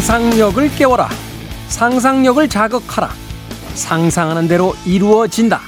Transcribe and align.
상상력을 0.00 0.76
깨워라. 0.76 1.10
상상력을 1.68 2.48
자극하라. 2.48 3.10
상상하는 3.74 4.48
대로 4.48 4.74
이루어진다. 4.86 5.60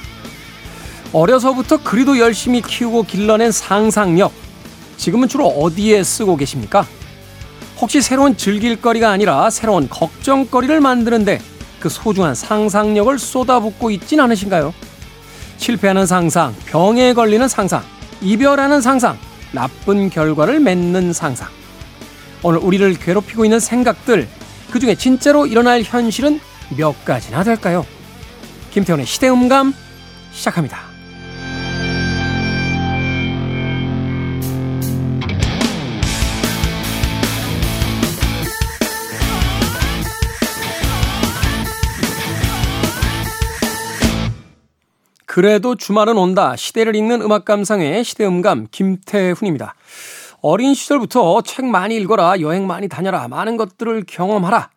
어려서부터 1.13 1.83
그리도 1.83 2.17
열심히 2.17 2.59
키우고 2.59 3.03
길러낸 3.03 3.51
상상력. 3.51 4.31
지금은 4.97 5.27
주로 5.27 5.45
어디에 5.45 6.03
쓰고 6.03 6.35
계십니까? 6.35 6.87
혹시 7.79 8.01
새로운 8.01 8.35
즐길거리가 8.35 9.11
아니라 9.11 9.51
새로운 9.51 9.87
걱정거리를 9.87 10.81
만드는데 10.81 11.39
그 11.79 11.87
소중한 11.89 12.33
상상력을 12.33 13.19
쏟아붓고 13.19 13.91
있진 13.91 14.19
않으신가요? 14.19 14.73
실패하는 15.57 16.07
상상, 16.07 16.55
병에 16.65 17.13
걸리는 17.13 17.47
상상, 17.47 17.83
이별하는 18.19 18.81
상상, 18.81 19.15
나쁜 19.51 20.09
결과를 20.09 20.59
맺는 20.59 21.13
상상. 21.13 21.49
오늘 22.43 22.59
우리를 22.59 22.93
괴롭히고 22.95 23.45
있는 23.45 23.59
생각들, 23.59 24.27
그 24.69 24.79
중에 24.79 24.95
진짜로 24.95 25.45
일어날 25.45 25.81
현실은 25.81 26.41
몇 26.77 27.05
가지나 27.05 27.43
될까요? 27.43 27.85
김태훈의 28.71 29.05
시대음감 29.05 29.73
시작합니다. 30.33 30.93
그래도 45.25 45.75
주말은 45.75 46.15
온다. 46.17 46.55
시대를 46.55 46.95
읽는 46.95 47.21
음악 47.21 47.43
감상의 47.45 48.03
시대음감 48.03 48.67
김태훈입니다. 48.69 49.73
어린 50.45 50.73
시절부터 50.73 51.41
책 51.43 51.63
많이 51.63 51.95
읽어라, 51.95 52.41
여행 52.41 52.67
많이 52.67 52.89
다녀라, 52.89 53.29
많은 53.29 53.55
것들을 53.55 54.03
경험하라. 54.05 54.71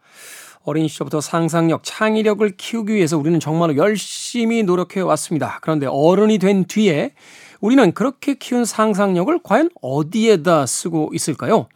어린 0.62 0.86
시절부터 0.86 1.20
상상력, 1.20 1.81
창의력을 1.83 2.48
키우기 2.56 2.95
위해서 2.95 3.19
우리는 3.19 3.41
정말로 3.41 3.77
열심히 3.77 4.62
노력해 4.62 5.00
왔습니다. 5.00 5.58
그런데 5.62 5.86
어른이 5.86 6.39
된 6.39 6.67
뒤에 6.67 7.14
우리는 7.61 7.91
그렇게 7.95 8.34
키운 8.34 8.64
상상력을 8.64 9.41
과연 9.42 9.70
어디에다 9.83 10.67
쓰고 10.67 11.11
있을까요? 11.12 11.67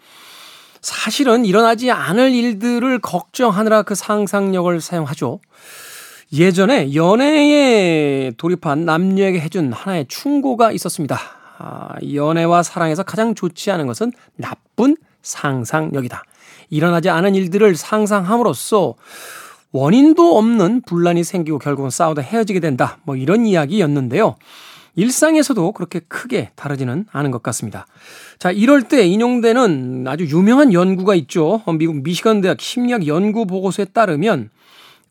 사실은 0.80 1.44
일어나지 1.44 1.90
않을 1.90 2.30
일들을 2.32 3.00
걱정하느라 3.00 3.82
그 3.82 3.96
상상력을 3.96 4.80
사용하죠. 4.80 5.40
예전에 6.32 6.94
연애에 6.94 8.30
돌입한 8.36 8.84
남녀에게 8.84 9.40
해준 9.40 9.72
하나의 9.72 10.06
충고가 10.06 10.70
있었습니다. 10.70 11.39
아, 11.62 11.94
연애와 12.14 12.62
사랑에서 12.62 13.02
가장 13.02 13.34
좋지 13.34 13.70
않은 13.70 13.86
것은 13.86 14.12
나쁜 14.36 14.96
상상력이다. 15.20 16.22
일어나지 16.70 17.10
않은 17.10 17.34
일들을 17.34 17.76
상상함으로써 17.76 18.94
원인도 19.70 20.38
없는 20.38 20.82
분란이 20.82 21.22
생기고 21.22 21.58
결국은 21.58 21.90
싸우다 21.90 22.22
헤어지게 22.22 22.60
된다. 22.60 22.98
뭐 23.04 23.14
이런 23.14 23.44
이야기였는데요. 23.44 24.36
일상에서도 24.96 25.72
그렇게 25.72 26.00
크게 26.00 26.50
다르지는 26.56 27.04
않은 27.12 27.30
것 27.30 27.42
같습니다. 27.42 27.86
자, 28.38 28.50
이럴 28.50 28.82
때 28.82 29.06
인용되는 29.06 30.06
아주 30.08 30.24
유명한 30.24 30.72
연구가 30.72 31.14
있죠. 31.16 31.62
미국 31.78 32.02
미시건 32.02 32.40
대학 32.40 32.60
심리학 32.60 33.06
연구 33.06 33.46
보고서에 33.46 33.84
따르면 33.86 34.48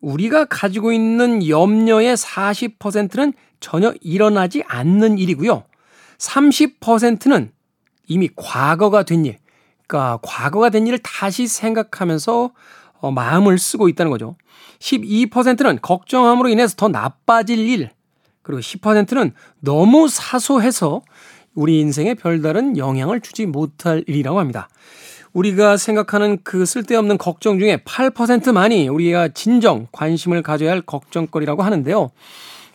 우리가 0.01 0.45
가지고 0.45 0.91
있는 0.91 1.47
염려의 1.47 2.17
40%는 2.17 3.33
전혀 3.59 3.93
일어나지 4.01 4.63
않는 4.67 5.17
일이고요. 5.19 5.63
30%는 6.19 7.51
이미 8.07 8.29
과거가 8.35 9.03
된 9.03 9.25
일, 9.25 9.37
그러니까 9.87 10.19
과거가 10.21 10.69
된 10.69 10.85
일을 10.85 10.99
다시 10.99 11.47
생각하면서 11.47 12.51
어, 13.01 13.11
마음을 13.11 13.57
쓰고 13.57 13.89
있다는 13.89 14.11
거죠. 14.11 14.35
12%는 14.79 15.79
걱정함으로 15.81 16.49
인해서 16.49 16.75
더 16.75 16.87
나빠질 16.89 17.59
일, 17.59 17.89
그리고 18.41 18.61
10%는 18.61 19.33
너무 19.59 20.07
사소해서 20.07 21.01
우리 21.53 21.79
인생에 21.79 22.13
별다른 22.13 22.77
영향을 22.77 23.21
주지 23.21 23.45
못할 23.45 24.03
일이라고 24.07 24.39
합니다. 24.39 24.69
우리가 25.33 25.77
생각하는 25.77 26.39
그 26.43 26.65
쓸데없는 26.65 27.17
걱정 27.17 27.59
중에 27.59 27.77
8%만이 27.77 28.87
우리가 28.87 29.29
진정 29.29 29.87
관심을 29.91 30.41
가져야 30.41 30.71
할 30.71 30.81
걱정거리라고 30.81 31.63
하는데요. 31.63 32.11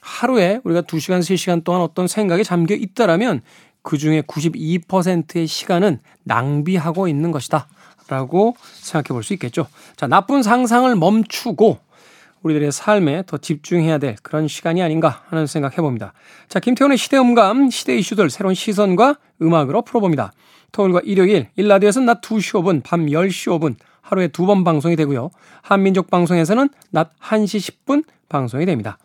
하루에 0.05 0.61
우리가 0.65 0.83
2시간, 0.83 1.21
3시간 1.21 1.65
동안 1.65 1.81
어떤 1.81 2.07
생각에 2.07 2.43
잠겨 2.43 2.75
있다라면 2.75 3.41
그 3.83 3.97
중에 3.97 4.21
92%의 4.23 5.47
시간은 5.47 5.99
낭비하고 6.25 7.09
있는 7.09 7.31
것이다. 7.31 7.67
라고 8.09 8.55
생각해 8.75 9.15
볼 9.15 9.23
수 9.23 9.33
있겠죠. 9.33 9.67
자, 9.97 10.07
나쁜 10.07 10.43
상상을 10.43 10.95
멈추고 10.95 11.79
우리들의 12.43 12.71
삶에 12.71 13.23
더 13.27 13.39
집중해야 13.39 13.97
될 13.97 14.17
그런 14.23 14.47
시간이 14.47 14.83
아닌가 14.83 15.23
하는 15.31 15.47
생각 15.47 15.79
해봅니다. 15.79 16.13
자, 16.51 16.61
김태훈의 16.61 16.99
시대 16.99 17.17
음감, 17.17 17.71
시대 17.71 17.97
이슈들 17.97 18.29
새로운 18.29 18.55
시선과 18.55 19.17
음악으로 19.41 19.81
풀어봅니다. 19.83 20.33
토요일과 20.73 21.01
일요일, 21.05 21.49
1라디오에서는 21.57 22.05
낮 22.05 22.21
2시 22.21 22.61
5분, 22.63 22.83
밤 22.85 23.07
10시 23.07 23.59
5분 23.59 23.77
하루에 24.03 24.29
두 24.29 24.45
번 24.45 24.65
방송이 24.65 24.97
되고요. 24.97 25.31
한민족 25.63 26.11
방송에서는 26.11 26.69
낮 26.91 27.19
1시 27.21 27.87
10분 27.87 28.05
방송이 28.29 28.67
됩니다. 28.67 28.99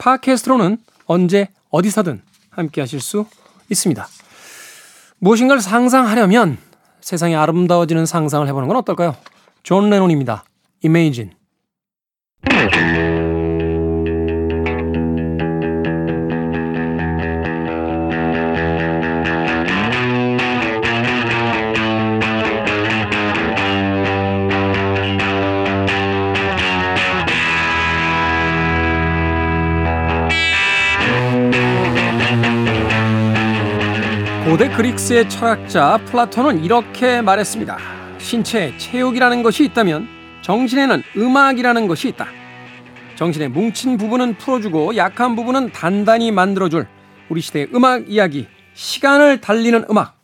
팟캐스트로는 0.00 0.78
언제 1.06 1.48
어디서든 1.70 2.22
함께 2.50 2.80
하실 2.80 3.00
수 3.00 3.26
있습니다. 3.68 4.08
무엇인가를 5.18 5.60
상상하려면 5.60 6.58
세상이 7.00 7.36
아름다워지는 7.36 8.06
상상을 8.06 8.46
해보는 8.48 8.66
건 8.66 8.78
어떨까요? 8.78 9.14
존 9.62 9.90
레논입니다. 9.90 10.44
Imagine. 10.82 11.32
고대 34.60 34.76
그릭스의 34.76 35.30
철학자 35.30 35.98
플라톤은 36.04 36.62
이렇게 36.62 37.22
말했습니다. 37.22 37.78
신체에 38.18 38.76
체육이라는 38.76 39.42
것이 39.42 39.64
있다면 39.64 40.06
정신에는 40.42 41.02
음악이라는 41.16 41.88
것이 41.88 42.08
있다. 42.08 42.26
정신의 43.16 43.48
뭉친 43.48 43.96
부분은 43.96 44.36
풀어주고 44.36 44.96
약한 44.96 45.34
부분은 45.34 45.72
단단히 45.72 46.30
만들어줄 46.30 46.86
우리 47.30 47.40
시대의 47.40 47.68
음악 47.74 48.10
이야기, 48.10 48.48
시간을 48.74 49.40
달리는 49.40 49.86
음악. 49.88 50.18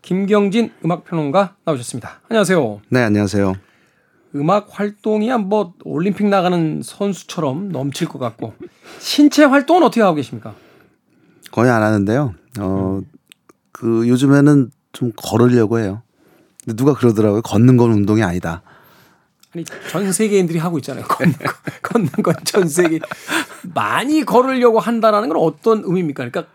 김경진 0.00 0.72
음악평론가 0.82 1.56
나오셨습니다. 1.66 2.22
안녕하세요. 2.30 2.80
네, 2.88 3.02
안녕하세요. 3.02 3.54
음악 4.36 4.68
활동이야 4.70 5.36
뭐 5.36 5.74
올림픽 5.84 6.28
나가는 6.28 6.80
선수처럼 6.82 7.68
넘칠 7.72 8.08
것 8.08 8.18
같고 8.18 8.54
신체 9.00 9.44
활동은 9.44 9.82
어떻게 9.82 10.00
하고 10.00 10.14
계십니까? 10.14 10.54
거의 11.50 11.70
안 11.70 11.82
하는데요. 11.82 12.34
어, 12.58 13.00
음. 13.02 13.11
그 13.72 14.08
요즘에는 14.08 14.70
좀 14.92 15.12
걸으려고 15.16 15.78
해요. 15.78 16.02
근데 16.64 16.76
누가 16.76 16.94
그러더라고요. 16.94 17.42
걷는 17.42 17.76
건 17.76 17.90
운동이 17.92 18.22
아니다. 18.22 18.62
아니 19.54 19.64
전 19.90 20.12
세계인들이 20.12 20.58
하고 20.58 20.78
있잖아요. 20.78 21.04
걷는 21.04 21.32
거, 21.34 21.52
걷는 21.82 22.08
건 22.22 22.34
전 22.44 22.68
세계 22.68 23.00
많이 23.74 24.24
걸으려고 24.24 24.80
한다라는 24.80 25.28
건 25.28 25.38
어떤 25.38 25.82
의미입니까? 25.84 26.24
그러니까 26.28 26.46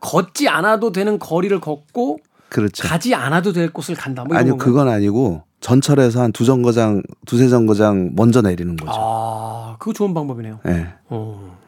걷지 0.00 0.48
않아도 0.48 0.92
되는 0.92 1.18
거리를 1.18 1.60
걷고 1.60 2.18
그렇죠. 2.48 2.86
가지 2.86 3.14
않아도 3.14 3.52
될 3.52 3.72
곳을 3.72 3.94
간다. 3.94 4.24
뭐 4.24 4.36
아니요, 4.36 4.56
그건 4.58 4.88
아니고 4.88 5.44
전철에서 5.60 6.22
한 6.22 6.32
두 6.32 6.44
정거장, 6.44 7.02
두세 7.26 7.48
정거장 7.48 8.12
먼저 8.14 8.42
내리는 8.42 8.76
거죠. 8.76 8.92
아, 8.94 9.76
그거 9.78 9.92
좋은 9.92 10.12
방법이네요. 10.12 10.60
네. 10.64 10.92
어. 11.08 11.58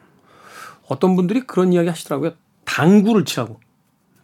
어떤 0.87 1.15
분들이 1.15 1.41
그런 1.41 1.73
이야기 1.73 1.87
하시더라고요. 1.89 2.31
당구를 2.65 3.25
치라고. 3.25 3.59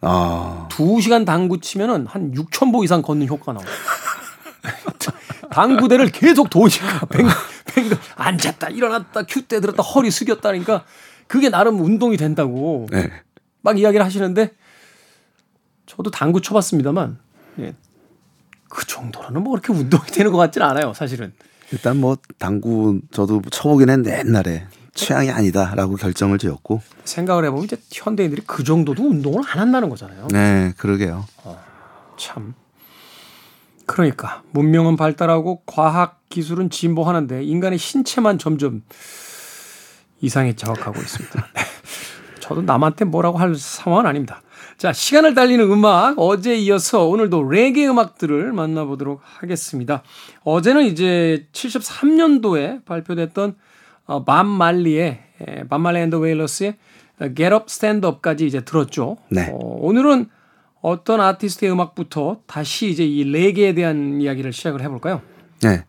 아. 0.02 0.68
2시간 0.70 1.24
당구 1.24 1.60
치면은 1.60 2.06
한 2.06 2.32
6,000보 2.32 2.84
이상 2.84 3.02
걷는 3.02 3.28
효과가 3.28 3.52
나와요. 3.54 3.68
당구대를 5.50 6.10
계속 6.10 6.50
도니까 6.50 7.06
뱅글, 7.06 7.32
뱅글, 7.66 7.96
앉았다, 8.16 8.68
일어났다, 8.70 9.22
큐대 9.24 9.60
들었다, 9.60 9.82
허리 9.82 10.10
숙였다니까 10.10 10.84
그게 11.26 11.50
나름 11.50 11.80
운동이 11.80 12.16
된다고 12.16 12.86
네. 12.90 13.10
막 13.60 13.78
이야기를 13.78 14.04
하시는데 14.04 14.52
저도 15.86 16.10
당구 16.10 16.40
쳐봤습니다만 16.40 17.18
예, 17.60 17.74
그 18.68 18.86
정도로는 18.86 19.42
뭐 19.42 19.52
그렇게 19.52 19.72
운동이 19.72 20.06
되는 20.06 20.32
것 20.32 20.38
같지는 20.38 20.66
않아요, 20.66 20.94
사실은. 20.94 21.32
일단 21.70 21.98
뭐 21.98 22.16
당구 22.38 23.00
저도 23.12 23.42
쳐보긴 23.50 23.90
했는데 23.90 24.18
옛날에 24.18 24.66
취향이 24.94 25.30
아니다라고 25.30 25.96
결정을 25.96 26.38
지었고 26.38 26.82
생각을 27.04 27.44
해보면 27.46 27.64
이제 27.64 27.76
현대인들이 27.90 28.42
그 28.46 28.62
정도도 28.62 29.02
운동을 29.02 29.42
안 29.48 29.58
한다는 29.58 29.88
거잖아요. 29.88 30.28
네, 30.30 30.74
그러게요. 30.76 31.26
어, 31.44 31.62
참 32.18 32.54
그러니까 33.86 34.42
문명은 34.52 34.96
발달하고 34.96 35.62
과학 35.66 36.20
기술은 36.28 36.70
진보하는데 36.70 37.42
인간의 37.44 37.78
신체만 37.78 38.38
점점 38.38 38.82
이상에 40.20 40.54
자극하고 40.54 41.00
있습니다. 41.00 41.46
저도 42.40 42.62
남한테 42.62 43.04
뭐라고 43.04 43.38
할 43.38 43.54
상황은 43.54 44.06
아닙니다. 44.06 44.42
자, 44.76 44.92
시간을 44.92 45.34
달리는 45.34 45.70
음악 45.70 46.18
어제 46.18 46.56
이어서 46.56 47.06
오늘도 47.06 47.48
레게 47.48 47.86
음악들을 47.86 48.52
만나보도록 48.52 49.20
하겠습니다. 49.22 50.02
어제는 50.42 50.84
이제 50.86 51.46
73년도에 51.52 52.84
발표됐던 52.84 53.56
어, 54.06 54.24
밤 54.24 54.46
말리의 54.46 55.20
밤 55.68 55.82
말리 55.82 56.00
앤더 56.00 56.18
웨일러스의 56.18 56.76
Get 57.36 57.54
Up 57.54 57.64
Stand 57.68 58.06
Up까지 58.06 58.46
이제 58.46 58.60
들었죠. 58.60 59.16
네. 59.30 59.48
어, 59.50 59.56
오늘은 59.56 60.26
어떤 60.80 61.20
아티스트의 61.20 61.70
음악부터 61.72 62.40
다시 62.46 62.90
이제 62.90 63.04
이 63.04 63.24
레게에 63.24 63.74
대한 63.74 64.20
이야기를 64.20 64.52
시작을 64.52 64.82
해볼까요? 64.82 65.22
네. 65.62 65.84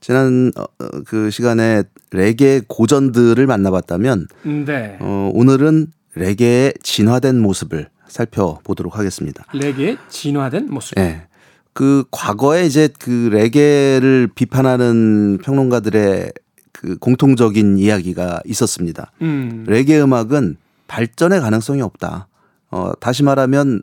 지난 0.00 0.52
어, 0.56 0.62
어, 0.62 0.88
그 1.06 1.30
시간에 1.30 1.82
레게 2.12 2.60
고전들을 2.66 3.46
만나봤다면 3.46 4.26
네. 4.66 4.98
어, 5.00 5.30
오늘은 5.34 5.88
레게의 6.14 6.74
진화된 6.82 7.40
모습을 7.40 7.88
살펴보도록 8.06 8.98
하겠습니다. 8.98 9.44
레게의 9.54 9.96
진화된 10.08 10.68
모습. 10.70 10.94
네. 10.96 11.26
그 11.72 12.04
과거에 12.12 12.64
이제 12.66 12.88
그 13.00 13.28
레게를 13.32 14.28
비판하는 14.34 15.38
평론가들의 15.42 16.32
그 16.84 16.98
공통적인 16.98 17.78
이야기가 17.78 18.42
있었습니다. 18.44 19.10
음. 19.22 19.64
레게 19.66 19.98
음악은 19.98 20.58
발전의 20.86 21.40
가능성이 21.40 21.80
없다. 21.80 22.28
어, 22.70 22.92
다시 23.00 23.22
말하면 23.22 23.82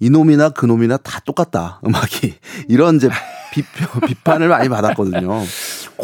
이놈이나 0.00 0.48
그놈이나 0.48 0.96
다 0.96 1.20
똑같다. 1.20 1.80
음악이. 1.86 2.34
이런 2.66 2.96
이제 2.96 3.08
비표, 3.52 4.00
비판을 4.06 4.48
많이 4.48 4.68
받았거든요. 4.68 5.42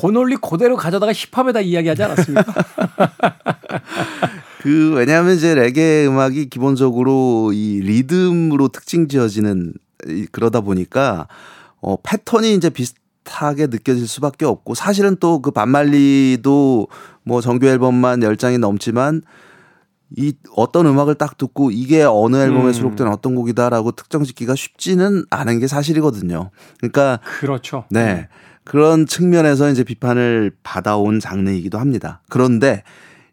그 0.01 0.07
논리 0.07 0.37
그대로 0.37 0.77
가져다가 0.77 1.13
힙합에다 1.13 1.61
이야기하지 1.61 2.03
않았습니까? 2.05 2.55
그 4.63 4.93
왜냐하면 4.95 5.35
이제 5.35 5.57
레게 5.57 6.07
음악이 6.07 6.51
기본적으로 6.51 7.51
이 7.53 7.81
리듬으로 7.81 8.69
특징 8.69 9.09
지어지는 9.09 9.75
그러다 10.31 10.61
보니까 10.61 11.27
어 11.81 11.97
패턴이 12.01 12.55
이제 12.55 12.71
비슷 12.71 12.97
하게 13.31 13.67
느껴질 13.67 14.07
수밖에 14.07 14.45
없고 14.45 14.75
사실은 14.75 15.17
또 15.17 15.39
그 15.41 15.51
반말리도 15.51 16.89
뭐 17.25 17.41
정규 17.41 17.67
앨범만 17.67 18.21
10장이 18.21 18.59
넘지만 18.59 19.23
이 20.17 20.33
어떤 20.57 20.87
음악을 20.87 21.17
딱 21.17 21.37
듣고 21.37 21.71
이게 21.71 22.03
어느 22.03 22.37
앨범에 22.37 22.67
음. 22.67 22.73
수록된 22.73 23.09
어떤 23.09 23.35
곡이다라고 23.35 23.93
특정 23.93 24.25
짓기가 24.25 24.55
쉽지는 24.55 25.25
않은 25.31 25.61
게 25.61 25.67
사실이거든요. 25.67 26.51
그러니까 26.79 27.21
그렇죠. 27.41 27.85
네. 27.91 28.29
그런 28.65 29.07
측면에서 29.07 29.71
이제 29.71 29.85
비판을 29.85 30.53
받아온 30.63 31.21
장르이기도 31.21 31.79
합니다. 31.79 32.23
그런데 32.29 32.83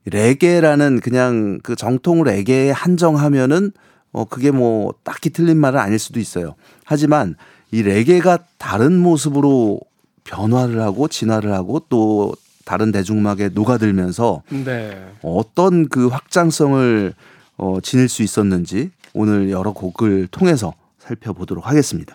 레게라는 0.06 1.00
그냥 1.02 1.60
그 1.64 1.76
정통 1.76 2.24
레게에 2.24 2.72
한정하면은 2.72 3.72
어 4.12 4.26
그게 4.26 4.52
뭐 4.52 4.94
딱히 5.04 5.30
틀린 5.30 5.58
말은 5.58 5.80
아닐 5.80 6.00
수도 6.00 6.20
있어요. 6.20 6.56
하지만 6.86 7.36
이 7.72 7.84
레게가 7.84 8.40
다른 8.58 8.98
모습으로 9.00 9.80
변화를 10.24 10.82
하고 10.82 11.08
진화를 11.08 11.54
하고 11.54 11.82
또 11.90 12.34
다른 12.66 12.92
대중음악에 12.92 13.50
녹아들면서 13.50 14.42
네. 14.50 15.06
어떤 15.22 15.88
그 15.88 16.08
확장성을 16.08 17.14
어 17.58 17.78
지닐 17.82 18.10
수 18.10 18.24
있었는지 18.24 18.92
오늘 19.14 19.50
여러 19.50 19.72
곡을 19.72 20.28
통해서 20.28 20.74
살펴보도록 21.00 21.68
하겠습니다. 21.68 22.14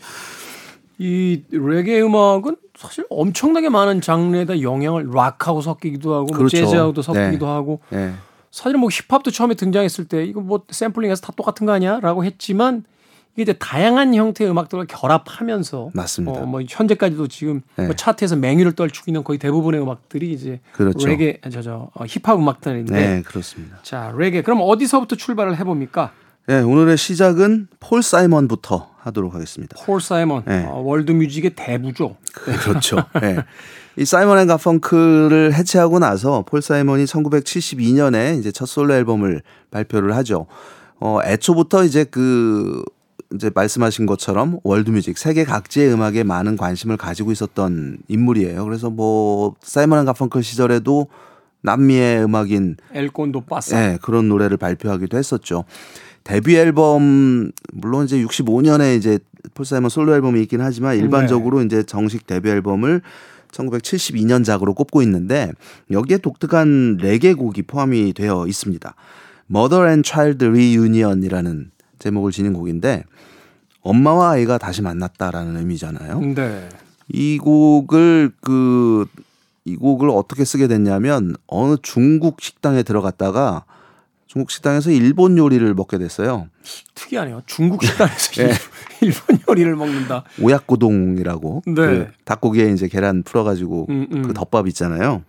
이 0.99 1.43
레게 1.50 2.03
음악은 2.03 2.56
사실 2.76 3.06
엄청나게 3.08 3.70
많은 3.70 4.00
장르에다 4.00 4.61
영향을 4.61 5.08
락하고 5.11 5.62
섞이기도 5.62 6.14
하고 6.14 6.26
뭐 6.26 6.37
그렇죠. 6.37 6.58
재즈하고도 6.58 7.00
섞이기도 7.00 7.46
네. 7.46 7.53
하고 7.53 7.81
예. 7.93 8.12
사실 8.50 8.76
뭐 8.76 8.91
힙합도 8.91 9.31
처음에 9.31 9.55
등장했을 9.55 10.06
때 10.06 10.25
이거 10.25 10.41
뭐 10.41 10.62
샘플링해서 10.69 11.23
다 11.23 11.32
똑같은 11.37 11.67
거 11.67 11.73
아니야라고 11.73 12.25
했지만 12.25 12.85
이제 13.42 13.52
다양한 13.54 14.14
형태의 14.14 14.50
음악들을 14.50 14.87
결합하면서 14.87 15.90
맞습니다. 15.94 16.40
어, 16.40 16.46
뭐 16.46 16.60
현재까지도 16.69 17.28
지금 17.28 17.62
네. 17.76 17.87
뭐 17.87 17.94
차트에서 17.94 18.37
맹위를 18.37 18.72
떨치고 18.72 19.04
있는 19.08 19.25
거의 19.25 19.38
대부분의 19.38 19.81
음악들이 19.81 20.32
이제 20.32 20.60
그렇죠. 20.72 21.06
레게 21.06 21.40
저저 21.50 21.90
어, 21.94 22.04
힙합 22.06 22.38
음악들인데 22.38 22.94
네, 22.94 23.22
그렇습니다. 23.22 23.78
자 23.82 24.12
레게 24.16 24.42
그럼 24.42 24.60
어디서부터 24.62 25.16
출발을 25.16 25.56
해 25.56 25.64
봅니까? 25.64 26.12
네, 26.46 26.60
오늘의 26.60 26.96
시작은 26.96 27.69
폴 27.78 28.02
사이먼부터 28.02 28.90
하도록 28.98 29.34
하겠습니다. 29.34 29.76
폴 29.84 30.00
사이먼 30.00 30.44
네. 30.46 30.64
어, 30.66 30.81
월드 30.81 31.12
뮤직의 31.12 31.52
대부죠. 31.54 32.16
그렇죠. 32.32 33.04
네. 33.20 33.38
이 33.96 34.04
사이먼 34.04 34.38
앤 34.38 34.46
가펑클을 34.46 35.55
해체하고 35.54 35.98
나서 35.98 36.44
폴 36.46 36.62
사이먼이 36.62 37.04
1972년에 37.04 38.38
이제 38.38 38.52
첫 38.52 38.66
솔로 38.66 38.94
앨범을 38.94 39.43
발표를 39.70 40.16
하죠. 40.16 40.46
어, 41.00 41.19
애초부터 41.25 41.84
이제 41.84 42.04
그 42.04 42.82
이제 43.35 43.50
말씀하신 43.55 44.06
것처럼 44.06 44.59
월드뮤직 44.65 45.17
세계 45.17 45.44
각지의 45.44 45.93
음악에 45.93 46.25
많은 46.25 46.56
관심을 46.56 46.97
가지고 46.97 47.31
있었던 47.32 47.99
인물이에요. 48.09 48.65
그래서 48.65 48.91
뭐 48.91 49.55
사이먼 49.62 50.00
앤 50.00 50.05
가펑클 50.05 50.43
시절에도 50.43 51.09
남미의 51.62 52.25
음악인 52.25 52.77
엘콘도 52.93 53.43
빠싸. 53.43 53.79
네, 53.79 53.99
그런 54.03 54.29
노래를 54.29 54.56
발표하기도 54.56 55.17
했었죠. 55.17 55.65
데뷔 56.25 56.56
앨범 56.56 57.53
물론 57.73 58.05
이제 58.05 58.23
65년에 58.23 58.97
이제 58.97 59.19
폴 59.55 59.65
사이먼 59.65 59.91
솔로 59.91 60.15
앨범이 60.15 60.43
있긴 60.43 60.61
하지만 60.61 60.97
일반적으로 60.97 61.62
이제 61.62 61.82
정식 61.82 62.27
데뷔 62.27 62.50
앨범을 62.50 63.03
1972년작으로 63.53 64.75
꼽고 64.75 65.03
있는데 65.03 65.53
여기에 65.91 66.19
독특한 66.19 66.99
레게 67.00 67.35
곡이 67.35 67.62
포함이 67.62 68.12
되어 68.12 68.47
있습니다. 68.47 68.94
Mother 69.50 69.88
and 69.88 70.09
Child 70.09 70.44
Reunion이라는 70.47 71.71
제목을 72.00 72.32
지닌 72.32 72.52
곡인데 72.52 73.05
엄마와 73.82 74.32
아이가 74.32 74.58
다시 74.58 74.82
만났다라는 74.82 75.56
의미잖아요. 75.56 76.20
네. 76.34 76.69
이 77.08 77.39
곡을 77.39 78.32
그 78.41 79.06
이 79.65 79.77
곡을 79.77 80.10
어떻게 80.10 80.44
쓰게 80.44 80.69
됐냐면 80.69 81.36
어느 81.46 81.77
중국 81.82 82.41
식당에 82.41 82.82
들어갔다가 82.82 83.65
중국 84.27 84.51
식당에서 84.51 84.91
일본 84.91 85.36
요리를 85.36 85.74
먹게 85.74 85.98
됐어요. 85.98 86.48
특이하네요. 86.94 87.43
중국 87.46 87.82
식당에서 87.84 88.32
네. 88.43 88.53
일본 89.03 89.39
요리를 89.48 89.77
먹는다. 89.77 90.24
오약고동이라고 90.41 91.63
네. 91.67 91.72
그 91.74 92.06
닭고기에 92.24 92.70
이제 92.70 92.89
계란 92.89 93.22
풀어가지고 93.22 93.86
음, 93.91 94.06
음. 94.13 94.22
그 94.22 94.34
덮밥 94.34 94.67
있잖아요. 94.69 95.22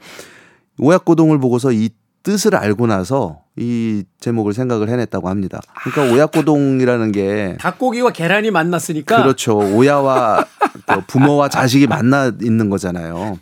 오약고동을 0.79 1.39
보고서 1.39 1.71
이 1.71 1.89
뜻을 2.23 2.55
알고 2.55 2.87
나서 2.87 3.39
이 3.55 4.03
제목을 4.19 4.53
생각을 4.53 4.89
해냈다고 4.89 5.29
합니다. 5.29 5.59
그러니까 5.83 6.15
오약고동이라는 6.15 7.11
게 7.11 7.57
닭고기와 7.59 8.11
계란이 8.11 8.51
만났으니까 8.51 9.23
그렇죠. 9.23 9.57
오야와 9.57 10.45
그 10.87 11.01
부모와 11.07 11.49
자식이 11.49 11.87
만나 11.87 12.31
있는 12.41 12.69
거잖아요. 12.69 13.39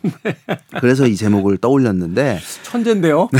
그래서 0.80 1.06
이 1.06 1.16
제목을 1.16 1.58
떠올렸는데 1.58 2.40
천재인데요. 2.62 3.28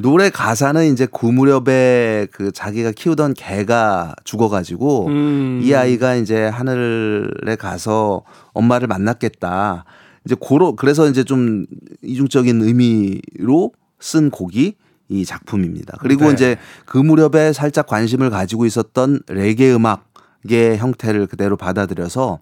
노래 0.00 0.30
가사는 0.30 0.92
이제 0.92 1.08
그 1.12 1.26
무렵에 1.26 2.28
그 2.30 2.52
자기가 2.52 2.92
키우던 2.92 3.34
개가 3.34 4.14
죽어가지고 4.22 5.06
음. 5.08 5.60
이 5.62 5.74
아이가 5.74 6.14
이제 6.14 6.46
하늘에 6.46 7.56
가서 7.56 8.22
엄마를 8.52 8.86
만났겠다. 8.86 9.84
이제 10.28 10.36
고로 10.38 10.76
그래서 10.76 11.08
이제 11.08 11.24
좀 11.24 11.64
이중적인 12.02 12.60
의미로 12.60 13.72
쓴 13.98 14.28
곡이 14.28 14.74
이 15.08 15.24
작품입니다. 15.24 15.96
그리고 16.00 16.26
네. 16.26 16.34
이제 16.34 16.56
그 16.84 16.98
무렵에 16.98 17.54
살짝 17.54 17.86
관심을 17.86 18.28
가지고 18.28 18.66
있었던 18.66 19.20
레게 19.28 19.72
음악의 19.72 20.76
형태를 20.76 21.28
그대로 21.28 21.56
받아들여서 21.56 22.40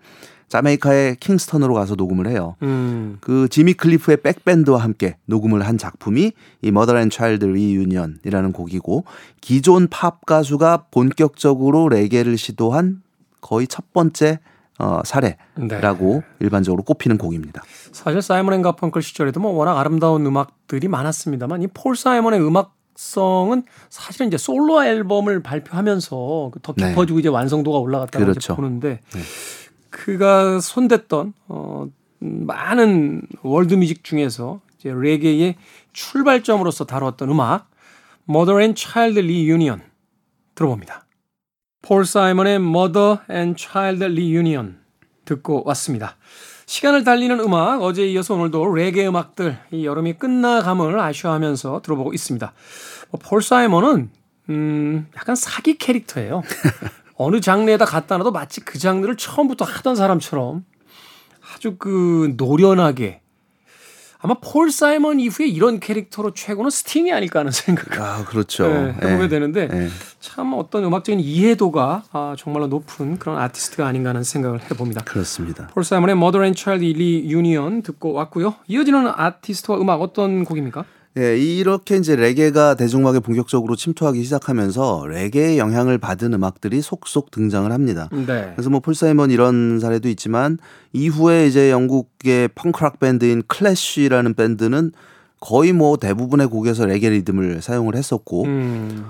자메이카의 0.48 1.18
킹스턴으로 1.20 1.74
가서 1.74 1.94
녹음을 1.94 2.26
해요. 2.26 2.56
음. 2.62 3.18
그 3.20 3.46
지미 3.48 3.74
클리프의 3.74 4.16
백밴드와 4.16 4.82
함께 4.82 5.16
녹음을 5.26 5.64
한 5.64 5.78
작품이 5.78 6.32
이 6.62 6.68
Mother 6.68 6.98
and 6.98 7.14
Child 7.14 7.46
Reunion이라는 7.46 8.50
곡이고 8.50 9.04
기존 9.40 9.86
팝 9.86 10.26
가수가 10.26 10.86
본격적으로 10.90 11.88
레게를 11.88 12.36
시도한 12.36 13.02
거의 13.40 13.68
첫 13.68 13.92
번째 13.92 14.40
어, 14.78 15.00
사례라고 15.04 16.22
일반적으로 16.40 16.82
꼽히는 16.82 17.16
곡입니다. 17.18 17.62
사실 17.92 18.20
사이먼 18.20 18.52
앤 18.54 18.62
가펑클 18.62 19.00
시절에도 19.02 19.40
뭐 19.40 19.52
워낙 19.52 19.78
아름다운 19.78 20.26
음악들이 20.26 20.88
많았습니다만 20.88 21.62
이 21.62 21.66
폴 21.72 21.96
사이먼의 21.96 22.40
음악 22.46 22.74
성은 22.94 23.64
사실은 23.90 24.28
이제 24.28 24.36
솔로 24.38 24.82
앨범을 24.84 25.42
발표하면서 25.42 26.50
더 26.62 26.74
네. 26.76 26.88
깊어지고 26.88 27.18
이제 27.18 27.28
완성도가 27.28 27.78
올라갔다고 27.78 28.22
이제 28.24 28.30
그렇죠. 28.32 28.56
보는데 28.56 29.00
그가 29.90 30.60
손댔던 30.60 31.32
어 31.48 31.86
많은 32.18 33.22
월드 33.42 33.74
뮤직 33.74 34.02
중에서 34.04 34.60
이제 34.78 34.92
레게의 34.94 35.56
출발점으로서 35.92 36.84
다뤘던 36.86 37.30
음악 37.30 37.68
Mother 38.28 38.60
and 38.62 38.80
Child 38.80 39.20
Reunion 39.20 39.80
들어봅니다. 40.54 41.05
폴 41.86 42.04
사이먼의 42.04 42.56
Mother 42.56 43.18
and 43.30 43.54
Child 43.56 44.04
Reunion 44.06 44.76
듣고 45.24 45.62
왔습니다. 45.66 46.16
시간을 46.66 47.04
달리는 47.04 47.38
음악 47.38 47.80
어제에 47.80 48.08
이어서 48.08 48.34
오늘도 48.34 48.74
레게 48.74 49.06
음악들 49.06 49.56
이 49.70 49.86
여름이 49.86 50.14
끝나감을 50.14 50.98
아쉬워하면서 50.98 51.82
들어보고 51.84 52.12
있습니다. 52.12 52.52
뭐 53.12 53.28
폴 53.28 53.40
사이먼은 53.40 54.10
음 54.48 55.06
약간 55.16 55.36
사기 55.36 55.78
캐릭터예요. 55.78 56.42
어느 57.14 57.40
장르에다 57.40 57.84
갖다 57.84 58.16
놔도 58.16 58.32
마치 58.32 58.62
그 58.62 58.80
장르를 58.80 59.16
처음부터 59.16 59.64
하던 59.64 59.94
사람처럼 59.94 60.64
아주 61.54 61.76
그 61.78 62.34
노련하게 62.36 63.20
아마 64.18 64.34
폴 64.40 64.70
사이먼 64.70 65.20
이후에 65.20 65.46
이런 65.46 65.78
캐릭터로 65.78 66.32
최고는 66.32 66.70
스팅이 66.70 67.12
아닐까 67.12 67.40
하는 67.40 67.52
생각을 67.52 68.02
아, 68.02 68.24
그렇죠. 68.24 68.66
네, 68.68 68.94
해보게 69.02 69.24
예. 69.24 69.28
되는데 69.28 69.68
예. 69.72 69.88
참 70.20 70.54
어떤 70.54 70.84
음악적인 70.84 71.20
이해도가 71.20 72.04
아, 72.12 72.34
정말로 72.38 72.66
높은 72.66 73.18
그런 73.18 73.38
아티스트가 73.38 73.86
아닌가 73.86 74.10
하는 74.10 74.22
생각을 74.22 74.62
해봅니다. 74.70 75.04
그렇습니다. 75.04 75.68
폴 75.68 75.84
사이먼의 75.84 76.14
Mother 76.14 76.44
and 76.44 76.60
Child 76.60 76.94
Reunion 76.94 77.82
듣고 77.82 78.12
왔고요. 78.12 78.54
이어지는 78.68 79.12
아티스트와 79.14 79.78
음악 79.78 80.00
어떤 80.00 80.44
곡입니까? 80.44 80.84
예, 81.18 81.38
이렇게 81.38 81.96
이제 81.96 82.14
레게가 82.14 82.74
대중음악에 82.74 83.20
본격적으로 83.20 83.74
침투하기 83.74 84.22
시작하면서 84.22 85.06
레게의 85.06 85.58
영향을 85.58 85.96
받은 85.96 86.34
음악들이 86.34 86.82
속속 86.82 87.30
등장을 87.30 87.70
합니다. 87.72 88.10
네. 88.12 88.52
그래서 88.54 88.68
뭐 88.68 88.80
폴사이먼 88.80 89.30
이런 89.30 89.80
사례도 89.80 90.08
있지만 90.10 90.58
이후에 90.92 91.46
이제 91.46 91.70
영국의 91.70 92.48
펑크락 92.54 93.00
밴드인 93.00 93.42
클래쉬라는 93.46 94.34
밴드는 94.34 94.92
거의 95.40 95.72
뭐 95.72 95.96
대부분의 95.96 96.48
곡에서 96.48 96.84
레게 96.84 97.08
리듬을 97.10 97.62
사용을 97.62 97.94
했었고 97.94 98.44
음, 98.44 99.04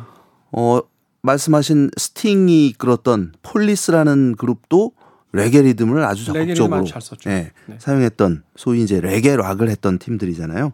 어 0.52 0.80
말씀하신 1.22 1.90
스팅이 1.96 2.68
이끌었던 2.68 3.32
폴리스라는 3.42 4.36
그룹도 4.36 4.92
레게 5.32 5.62
리듬을 5.62 6.04
아주 6.04 6.24
적극적으로. 6.24 6.84
예, 7.26 7.50
네. 7.66 7.76
사용했던 7.78 8.44
소위 8.54 8.82
이제 8.82 9.00
레게 9.00 9.34
락을 9.34 9.68
했던 9.68 9.98
팀들이잖아요. 9.98 10.72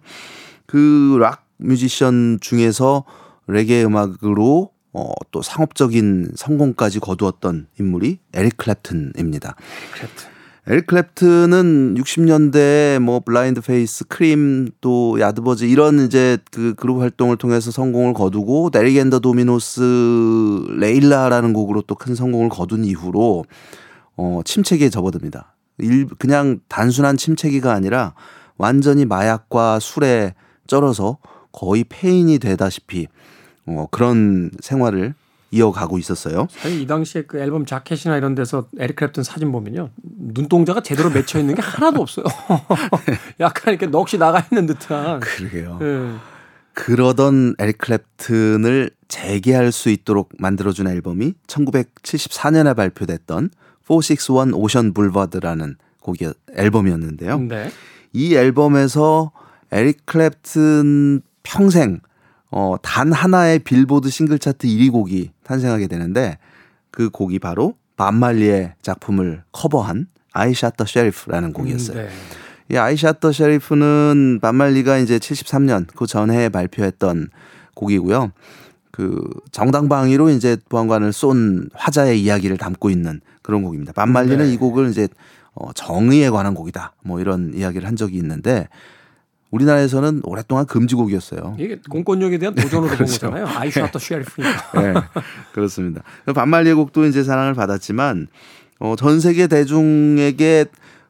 그 0.66 1.16
락 1.18 1.46
뮤지션 1.58 2.38
중에서 2.40 3.04
레게 3.46 3.84
음악으로 3.84 4.70
어, 4.94 5.12
또 5.30 5.40
상업적인 5.40 6.32
성공까지 6.34 7.00
거두었던 7.00 7.66
인물이 7.80 8.18
에릭 8.34 8.56
클랩튼입니다. 8.58 9.54
클랩튼. 9.94 10.26
에릭 10.68 10.86
클랩튼은 10.86 11.98
60년대에 11.98 12.98
뭐 13.00 13.20
블라인드 13.20 13.62
페이스, 13.62 14.04
크림 14.06 14.68
또 14.80 15.18
야드버즈 15.18 15.64
이런 15.64 16.00
이제 16.04 16.38
그 16.52 16.74
그룹 16.74 17.00
활동을 17.00 17.36
통해서 17.36 17.70
성공을 17.70 18.12
거두고 18.12 18.70
앤 18.74 18.97
더 18.97 19.20
도미노스 19.20 20.66
레일라라는 20.78 21.52
곡으로 21.52 21.82
또 21.82 21.94
큰 21.94 22.14
성공을 22.14 22.48
거둔 22.48 22.84
이후로 22.84 23.44
어 24.16 24.40
침체기에 24.44 24.90
접어듭니다. 24.90 25.56
일 25.78 26.06
그냥 26.18 26.60
단순한 26.68 27.16
침체기가 27.16 27.72
아니라 27.72 28.14
완전히 28.58 29.04
마약과 29.06 29.80
술에 29.80 30.34
쩔어서 30.72 31.18
거의 31.52 31.84
폐인이 31.84 32.38
되다시피 32.38 33.06
어 33.66 33.86
그런 33.90 34.50
생활을 34.60 35.14
이어가고 35.50 35.98
있었어요. 35.98 36.48
사실 36.50 36.80
이 36.80 36.86
당시에 36.86 37.24
그 37.24 37.38
앨범 37.38 37.66
자켓이나 37.66 38.16
이런 38.16 38.34
데서 38.34 38.68
에릭 38.78 38.96
크랩튼 38.96 39.22
사진 39.22 39.52
보면요. 39.52 39.90
눈동자가 40.02 40.82
제대로 40.82 41.10
맺혀 41.10 41.38
있는 41.40 41.54
게 41.54 41.60
하나도 41.60 42.00
없어요. 42.00 42.24
약간 43.38 43.74
이렇게 43.74 43.86
넋이 43.86 44.18
나가 44.18 44.42
있는 44.50 44.64
듯한. 44.64 45.20
그러게요. 45.20 45.78
예. 45.82 46.12
그러던 46.72 47.56
에릭 47.58 47.76
클랩튼을 47.76 48.92
재개할 49.08 49.72
수 49.72 49.90
있도록 49.90 50.30
만들어준 50.38 50.88
앨범이 50.88 51.34
1974년에 51.46 52.74
발표됐던 52.74 53.50
461 53.86 54.54
Ocean 54.54 54.94
Boulevard라는 54.94 55.76
곡이 56.00 56.32
앨범이었는데요. 56.56 57.38
네. 57.40 57.70
이 58.14 58.34
앨범에서 58.34 59.32
에릭 59.72 60.06
클랩튼 60.06 61.22
평생 61.42 62.00
어, 62.50 62.76
단 62.82 63.12
하나의 63.12 63.58
빌보드 63.60 64.10
싱글 64.10 64.38
차트 64.38 64.66
1위 64.66 64.92
곡이 64.92 65.30
탄생하게 65.42 65.86
되는데 65.86 66.38
그 66.90 67.10
곡이 67.10 67.38
바로 67.38 67.74
밥 67.96 68.20
말리의 68.20 68.74
작품을 68.82 69.42
커버한 69.52 70.06
I 70.32 70.50
Shot 70.50 70.76
the 70.76 70.86
Sheriff라는 70.88 71.52
곡이었어요. 71.52 71.96
네. 72.02 72.08
이 72.70 72.76
I 72.76 72.96
Shot 72.96 73.20
the 73.20 73.32
Sheriff는 73.32 74.38
밥 74.40 74.58
말리가 74.58 74.98
이제 74.98 75.18
73년 75.18 75.86
그 75.94 76.06
전해에 76.06 76.48
발표했던 76.48 77.28
곡이고요. 77.74 78.32
그 78.90 79.20
정당방위로 79.50 80.30
이제 80.30 80.56
보안관을 80.68 81.12
쏜 81.12 81.68
화자의 81.74 82.22
이야기를 82.22 82.56
담고 82.56 82.88
있는 82.90 83.20
그런 83.42 83.62
곡입니다. 83.62 83.92
반말리는 83.92 84.46
네. 84.46 84.52
이 84.52 84.56
곡을 84.56 84.88
이제 84.88 85.08
어, 85.54 85.72
정의에 85.74 86.30
관한 86.30 86.54
곡이다. 86.54 86.94
뭐 87.04 87.20
이런 87.20 87.52
이야기를 87.54 87.86
한 87.86 87.96
적이 87.96 88.16
있는데 88.18 88.68
우리나라에서는 89.52 90.22
오랫동안 90.24 90.66
금지곡이었어요. 90.66 91.56
이게 91.58 91.78
공권력에 91.88 92.38
대한 92.38 92.54
도전으로 92.54 92.88
본 92.88 92.96
그렇죠. 92.96 93.30
거잖아요. 93.30 93.46
아이샤터 93.46 93.98
셰리프니까. 93.98 94.82
네, 94.82 94.94
그렇습니다. 95.52 96.02
반말리의 96.34 96.74
곡도 96.74 97.04
이제 97.06 97.22
사랑을 97.22 97.54
받았지만 97.54 98.26
어, 98.80 98.96
전 98.96 99.20
세계 99.20 99.46
대중에게 99.46 100.66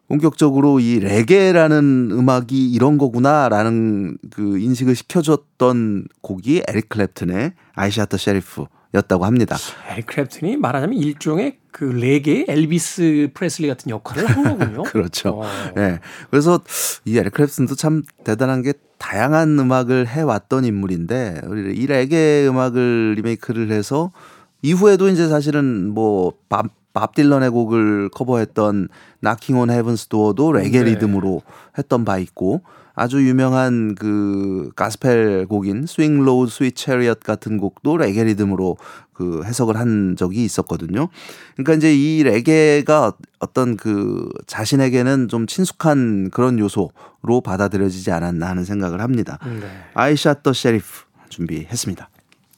본격적으로 0.08 0.78
이 0.80 0.99
레게라는 0.99 2.11
음악이 2.12 2.70
이런 2.70 2.99
거구나라는 2.99 4.18
그 4.30 4.58
인식을 4.58 4.94
시켜줬던 4.94 6.08
곡이 6.20 6.64
에릭 6.68 6.90
클랩튼의 6.90 7.52
아이샤터 7.75 8.18
셰리프 8.18 8.66
였다고 8.94 9.25
합니다. 9.25 9.56
에릭 9.90 10.06
클랩튼이 10.06 10.56
말하자면 10.56 10.99
일종의 10.99 11.58
그 11.70 11.84
레게의 11.84 12.46
엘비스 12.49 13.30
프레슬리 13.32 13.68
같은 13.68 13.90
역할을 13.90 14.26
한 14.26 14.58
거군요. 14.58 14.82
그렇죠. 14.90 15.40
어. 15.40 15.44
예. 15.78 16.00
그래서 16.30 16.61
이 17.04 17.16
에릭 17.16 17.32
클랩튼도 17.32 17.78
참 17.78 18.02
대단한 18.25 18.62
게 18.62 18.75
다양한 18.99 19.58
음악을 19.58 20.08
해 20.08 20.20
왔던 20.20 20.64
인물인데 20.64 21.40
우리 21.46 21.75
이 21.75 21.87
레게 21.87 22.46
음악을 22.46 23.14
리메이크를 23.16 23.72
해서 23.72 24.12
이후에도 24.61 25.08
이제 25.08 25.28
사실은 25.28 25.88
뭐 25.88 26.66
밥 26.92 27.03
밥 27.03 27.14
딜런의 27.14 27.50
곡을 27.50 28.11
커버했던 28.11 28.88
Knockin' 29.21 29.59
on 29.59 29.71
Heaven's 29.71 30.09
Door도 30.09 30.52
레게 30.52 30.82
네. 30.82 30.90
리듬으로 30.90 31.42
했던 31.78 32.04
바 32.04 32.18
있고 32.18 32.62
아주 33.02 33.26
유명한 33.26 33.97
그 33.97 34.71
가스펠 34.76 35.47
곡인 35.49 35.87
Swing 35.87 36.25
Low 36.25 36.47
Sweet 36.49 36.76
Chariot 36.76 37.18
같은 37.18 37.59
곡도 37.59 37.97
레게 37.97 38.23
리듬으로 38.23 38.76
그 39.12 39.42
해석을 39.44 39.76
한 39.76 40.14
적이 40.16 40.44
있었거든요. 40.44 41.09
그러니까 41.56 41.75
이제 41.75 41.92
이 41.92 42.23
레게가 42.23 43.14
어떤 43.40 43.76
그 43.76 44.28
자신에게는 44.47 45.26
좀 45.26 45.49
친숙한 45.49 46.30
그런 46.30 46.61
요소로 46.61 47.40
받아들여지지 47.44 48.12
않았나 48.12 48.49
하는 48.49 48.64
생각을 48.64 49.00
합니다. 49.00 49.40
네. 49.44 49.68
아이샷 49.94 50.44
더 50.44 50.52
셰리프 50.52 50.87
준비했습니다. 51.28 52.09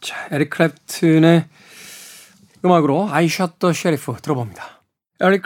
자, 0.02 0.28
에릭 0.30 0.50
클랩튼의 0.50 1.44
음악으로 2.62 3.08
I 3.10 3.24
Shot 3.24 3.54
the 3.60 3.70
Sheriff 3.70 4.12
들어봅니다. 4.20 4.82
에릭 5.20 5.44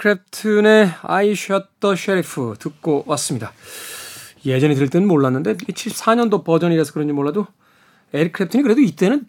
I 1.03 1.31
Shot 1.31 1.67
the 1.81 1.93
Sheriff 1.97 2.55
듣고 2.59 3.05
왔습니다. 3.07 3.53
예전에 4.49 4.75
들을 4.75 4.89
때는 4.89 5.07
몰랐는데 5.09 5.55
74년도 5.55 6.45
버전이라서 6.45 6.93
그런지 6.93 7.13
몰라도 7.13 7.47
에릭 8.13 8.33
클랩튼이 8.33 8.63
그래도 8.63 8.81
이때는 8.81 9.27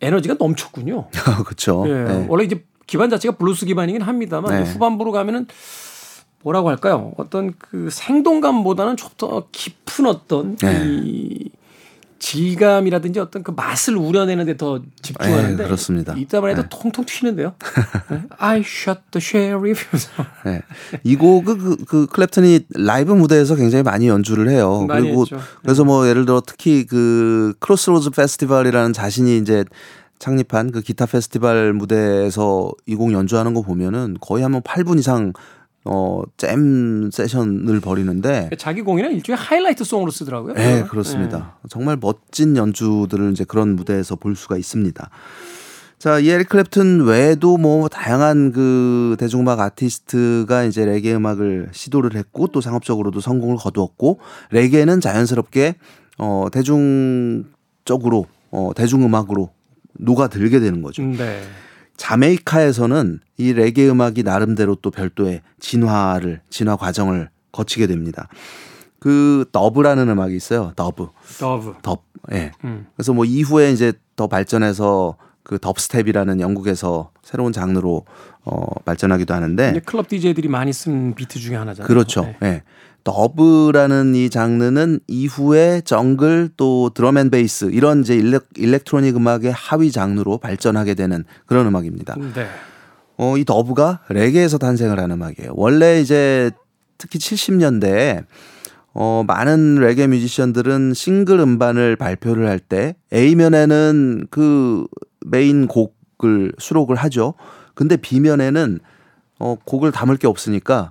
에너지가 0.00 0.36
넘쳤군요. 0.38 1.08
그렇죠. 1.44 1.84
예. 1.88 1.92
네. 1.92 2.26
원래 2.28 2.44
이제 2.44 2.64
기반 2.86 3.10
자체가 3.10 3.36
블루스 3.36 3.66
기반이긴 3.66 4.02
합니다만 4.02 4.62
네. 4.64 4.70
후반부로 4.70 5.12
가면은 5.12 5.46
뭐라고 6.42 6.68
할까요? 6.68 7.12
어떤 7.16 7.54
그 7.58 7.88
생동감보다는 7.90 8.96
좀 8.96 9.10
더 9.16 9.48
깊은 9.50 10.04
어떤 10.06 10.56
네. 10.56 10.82
이 10.84 11.45
질감이라든지 12.18 13.20
어떤 13.20 13.42
그 13.42 13.50
맛을 13.50 13.96
우려내는데 13.96 14.56
더 14.56 14.80
집중하는데 15.02 15.56
네, 15.56 15.64
그렇습니다. 15.64 16.14
이때만 16.16 16.50
해도 16.50 16.62
네. 16.62 16.68
통통 16.70 17.04
튀는데요. 17.06 17.54
네. 18.10 18.22
I 18.38 18.60
shot 18.60 19.00
the 19.10 19.22
sheriff. 19.22 19.84
네. 20.44 20.62
이 21.04 21.16
곡은 21.16 21.58
그, 21.58 21.76
그 21.84 22.06
클랩튼이 22.06 22.64
라이브 22.74 23.12
무대에서 23.12 23.54
굉장히 23.54 23.82
많이 23.82 24.08
연주를 24.08 24.48
해요. 24.48 24.84
많이 24.88 25.06
그리고 25.06 25.22
했죠. 25.22 25.38
그래서 25.62 25.84
뭐 25.84 26.08
예를 26.08 26.24
들어 26.26 26.42
특히 26.44 26.86
그 26.86 27.54
크로스로즈 27.60 28.10
페스티벌이라는 28.10 28.92
자신이 28.92 29.38
이제 29.38 29.64
창립한 30.18 30.72
그 30.72 30.80
기타 30.80 31.04
페스티벌 31.06 31.74
무대에서 31.74 32.70
이 32.86 32.94
곡 32.96 33.12
연주하는 33.12 33.52
거 33.52 33.60
보면은 33.62 34.16
거의 34.20 34.42
한 34.42 34.52
번 34.52 34.62
8분 34.62 34.98
이상 34.98 35.32
어, 35.88 36.22
잼 36.36 37.10
세션을 37.12 37.80
벌이는데 37.80 38.50
자기 38.58 38.82
공연은 38.82 39.14
일종의 39.14 39.38
하이라이트 39.38 39.84
송으로 39.84 40.10
쓰더라고요. 40.10 40.54
네. 40.54 40.84
그렇습니다. 40.84 41.58
정말 41.68 41.96
멋진 42.00 42.56
연주들을 42.56 43.30
이제 43.32 43.44
그런 43.44 43.76
무대에서 43.76 44.16
볼 44.16 44.34
수가 44.34 44.56
있습니다. 44.56 45.08
자, 45.98 46.18
이 46.18 46.28
에릭 46.28 46.48
클랩튼 46.48 47.06
외에도 47.06 47.56
뭐 47.56 47.88
다양한 47.88 48.52
그 48.52 49.16
대중음악 49.18 49.60
아티스트가 49.60 50.64
이제 50.64 50.84
레게 50.84 51.14
음악을 51.14 51.70
시도를 51.72 52.16
했고 52.16 52.48
또 52.48 52.60
상업적으로도 52.60 53.20
성공을 53.20 53.56
거두었고 53.56 54.20
레게는 54.50 55.00
자연스럽게 55.00 55.76
어 56.18 56.48
대중적으로 56.52 58.26
어 58.50 58.72
대중음악으로 58.76 59.50
녹아들게 59.94 60.60
되는 60.60 60.82
거죠. 60.82 61.02
네. 61.02 61.42
자메이카에서는 61.96 63.20
이 63.38 63.52
레게 63.52 63.88
음악이 63.88 64.22
나름대로 64.22 64.74
또 64.76 64.90
별도의 64.90 65.42
진화를 65.60 66.40
진화 66.50 66.76
과정을 66.76 67.30
거치게 67.52 67.86
됩니다. 67.86 68.28
그 68.98 69.44
dub라는 69.52 70.08
음악이 70.08 70.34
있어요. 70.34 70.72
Dub. 70.76 71.08
Dub. 71.38 71.74
Dub. 71.82 72.04
예. 72.32 72.52
음. 72.64 72.86
그래서 72.96 73.12
뭐 73.12 73.24
이후에 73.24 73.70
이제 73.70 73.92
더 74.16 74.26
발전해서 74.26 75.16
그 75.42 75.58
dubstep이라는 75.60 76.40
영국에서 76.40 77.10
새로운 77.22 77.52
장르로 77.52 78.04
어 78.44 78.80
발전하기도 78.84 79.32
하는데 79.32 79.80
클럽 79.84 80.08
DJ들이 80.08 80.48
많이 80.48 80.72
쓴 80.72 81.14
비트 81.14 81.38
중에 81.38 81.54
하나잖아요. 81.56 81.86
그렇죠. 81.86 82.22
네. 82.22 82.36
예. 82.42 82.62
dub라는 83.06 84.16
이 84.16 84.28
장르는 84.30 84.98
이후에 85.06 85.80
정글 85.84 86.50
또 86.56 86.90
drum 86.92 87.18
and 87.18 87.30
bass 87.30 87.66
이런 87.66 88.00
이제 88.00 88.16
elec, 88.16 88.48
electronic 88.56 89.16
음악의 89.16 89.52
하위 89.52 89.92
장르로 89.92 90.38
발전하게 90.38 90.94
되는 90.94 91.24
그런 91.46 91.68
음악입니다. 91.68 92.16
네. 92.34 92.48
어, 93.16 93.36
이 93.38 93.44
dub가 93.44 94.00
레게에서 94.08 94.58
탄생을 94.58 94.98
한 94.98 95.12
음악이에요. 95.12 95.52
원래 95.54 96.00
이제 96.00 96.50
특히 96.98 97.20
70년대에 97.20 98.24
어, 98.92 99.22
많은 99.24 99.76
레게 99.76 100.08
뮤지션들은 100.08 100.92
싱글 100.94 101.38
음반을 101.38 101.94
발표를 101.94 102.48
할 102.48 102.58
때 102.58 102.96
A면에는 103.12 104.26
그 104.32 104.84
메인 105.24 105.68
곡을 105.68 106.54
수록을 106.58 106.96
하죠. 106.96 107.34
근데 107.74 107.96
B면에는 107.96 108.80
어, 109.38 109.56
곡을 109.64 109.92
담을 109.92 110.16
게 110.16 110.26
없으니까 110.26 110.90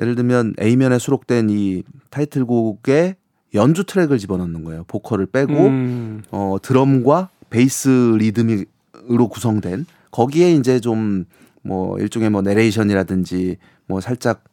예를 0.00 0.14
들면 0.14 0.54
A면에 0.60 0.98
수록된 0.98 1.50
이 1.50 1.82
타이틀곡에 2.10 3.16
연주 3.54 3.84
트랙을 3.84 4.18
집어넣는 4.18 4.64
거예요. 4.64 4.84
보컬을 4.88 5.26
빼고 5.26 5.54
음. 5.54 6.22
어 6.30 6.56
드럼과 6.60 7.30
베이스 7.50 7.88
리듬으로 8.18 9.28
구성된 9.28 9.86
거기에 10.10 10.52
이제 10.52 10.80
좀 10.80 11.26
뭐 11.66 11.98
일종의 11.98 12.30
뭐 12.30 12.42
내레이션이라든지 12.42 13.58
뭐 13.86 14.00
살짝 14.00 14.44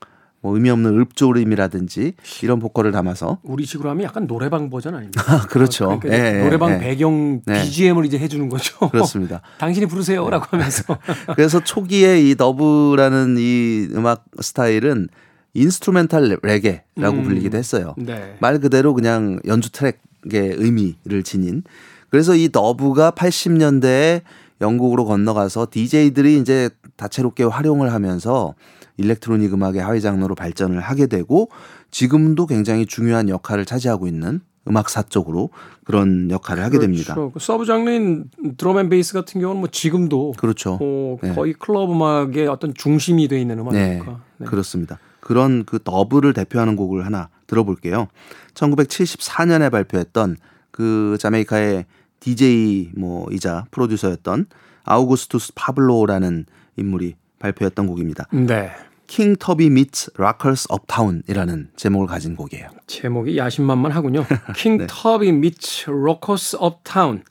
뭐 0.41 0.53
의미 0.55 0.69
없는 0.69 0.99
읊조림이라든지 0.99 2.13
이런 2.41 2.59
보컬을 2.59 2.91
담아서 2.91 3.37
우리식으로 3.43 3.89
하면 3.91 4.03
약간 4.03 4.27
노래방 4.27 4.69
버전 4.69 4.95
아닙니까? 4.95 5.23
아, 5.25 5.41
그렇죠. 5.47 5.85
어, 5.85 5.99
그러니까 5.99 6.27
예, 6.27 6.43
노래방 6.43 6.73
예, 6.73 6.77
배경 6.79 7.41
예. 7.47 7.61
BGM을 7.61 8.05
이제 8.05 8.19
해주는 8.19 8.49
거죠. 8.49 8.77
그렇습니다. 8.89 9.41
당신이 9.59 9.85
부르세요라고 9.85 10.45
하면서. 10.49 10.97
그래서 11.35 11.63
초기에 11.63 12.19
이 12.21 12.35
dub라는 12.35 13.37
이 13.39 13.87
음악 13.93 14.25
스타일은 14.41 15.07
instrumental 15.53 16.37
레게라고 16.41 17.17
음. 17.17 17.23
불리기도 17.23 17.57
했어요. 17.57 17.93
네. 17.97 18.35
말 18.39 18.59
그대로 18.59 18.93
그냥 18.93 19.39
연주 19.45 19.71
트랙의 19.71 20.55
의미를 20.57 21.23
지닌. 21.23 21.63
그래서 22.09 22.35
이 22.35 22.49
dub가 22.49 23.11
80년대에 23.11 24.21
영국으로 24.61 25.05
건너가서 25.05 25.67
DJ들이 25.71 26.37
이제 26.37 26.69
다채롭게 26.95 27.43
활용을 27.43 27.91
하면서 27.91 28.55
electronic 28.97 29.53
음악의 29.53 29.81
하위 29.81 30.01
장르로 30.01 30.35
발전을 30.35 30.79
하게 30.79 31.07
되고 31.07 31.49
지금도 31.91 32.45
굉장히 32.45 32.85
중요한 32.85 33.29
역할을 33.29 33.65
차지하고 33.65 34.07
있는 34.07 34.41
음악사적으로 34.67 35.49
그런 35.83 36.31
역할을 36.31 36.63
하게 36.63 36.79
됩니다. 36.79 37.15
그렇죠. 37.15 37.31
그 37.31 37.39
sub 37.39 37.65
장르인 37.65 38.25
drum 38.57 38.79
and 38.79 38.89
bass 38.89 39.13
같은 39.13 39.41
경우는 39.41 39.59
뭐 39.59 39.69
지금도 39.69 40.33
그렇죠. 40.37 40.77
어, 40.81 41.17
거의 41.35 41.53
네. 41.53 41.59
클럽 41.59 41.91
음악의 41.91 42.47
어떤 42.47 42.73
중심이 42.73 43.27
돼 43.27 43.41
있는 43.41 43.59
음악이니까. 43.59 44.05
네. 44.05 44.17
네. 44.37 44.45
그렇습니다. 44.45 44.99
그런 45.23 45.63
그 45.63 45.79
dub을 45.81 46.33
대표하는 46.33 46.75
곡을 46.75 47.05
하나 47.05 47.29
들어볼게요. 47.47 48.07
1974년에 48.55 49.71
발표했던 49.71 50.35
그 50.69 51.17
자메이카의 51.17 51.85
DJ 52.19 52.91
뭐이자 52.97 53.65
프로듀서였던 53.71 54.47
아우구스투스 54.83 55.53
파블로라는 55.55 56.45
인물이 56.75 57.15
발표했던 57.39 57.87
곡입니다. 57.87 58.27
네. 58.33 58.71
King 59.07 59.37
Tubby 59.37 59.69
Meets 59.69 60.11
Rockers 60.17 60.67
Uptown이라는 60.69 61.69
제목을 61.77 62.07
가진 62.07 62.35
곡이에요. 62.35 62.67
제목이 62.87 63.37
야심만만하군요. 63.37 64.25
King 64.55 64.77
네. 64.79 64.87
Tubby 64.89 65.31
Meets 65.31 65.89
Rockers 65.89 66.57
Uptown 66.59 67.23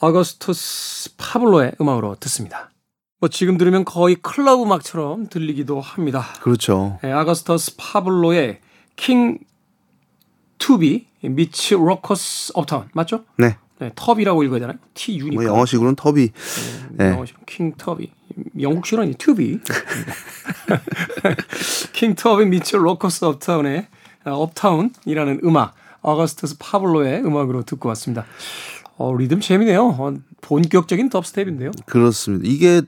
어거스투스 0.00 1.16
파블로의 1.16 1.76
음악으로 1.80 2.16
듣습니다. 2.16 2.71
뭐 3.22 3.28
지금 3.28 3.56
들으면 3.56 3.84
거의 3.84 4.16
클럽 4.16 4.60
음악처럼 4.60 5.28
들리기도 5.28 5.80
합니다. 5.80 6.26
그렇죠. 6.40 6.98
네, 7.04 7.12
아거스터스 7.12 7.76
파블로의 7.76 8.58
King 8.96 9.38
Tubby 10.58 11.06
Meets 11.22 11.74
Rockers 11.74 12.50
Uptown 12.56 12.88
맞죠? 12.92 13.22
네. 13.38 13.56
네, 13.78 13.92
터비라고 13.94 14.42
읽어야 14.42 14.58
되나요? 14.58 14.76
T 14.94 15.20
U니까. 15.20 15.40
뭐 15.40 15.44
영어식으로는 15.52 15.94
터비. 15.94 16.32
네, 16.94 17.10
영어식 17.10 17.46
킹 17.46 17.74
터비. 17.78 18.10
영국식으로는 18.60 19.14
투비. 19.14 19.60
King 21.92 22.16
Tubby 22.16 22.46
Meets 22.46 22.74
Rockers 22.74 23.24
Uptown의 23.24 23.86
Uptown이라는 24.24 25.42
음악 25.44 25.76
아거스터스 26.02 26.56
파블로의 26.58 27.24
음악으로 27.24 27.62
듣고 27.62 27.88
왔습니다. 27.90 28.26
어, 28.96 29.14
리듬 29.16 29.40
재미네요. 29.40 29.96
어, 29.96 30.14
본격적인 30.40 31.08
dubstep인데요. 31.08 31.70
그렇습니다. 31.86 32.48
이게 32.48 32.82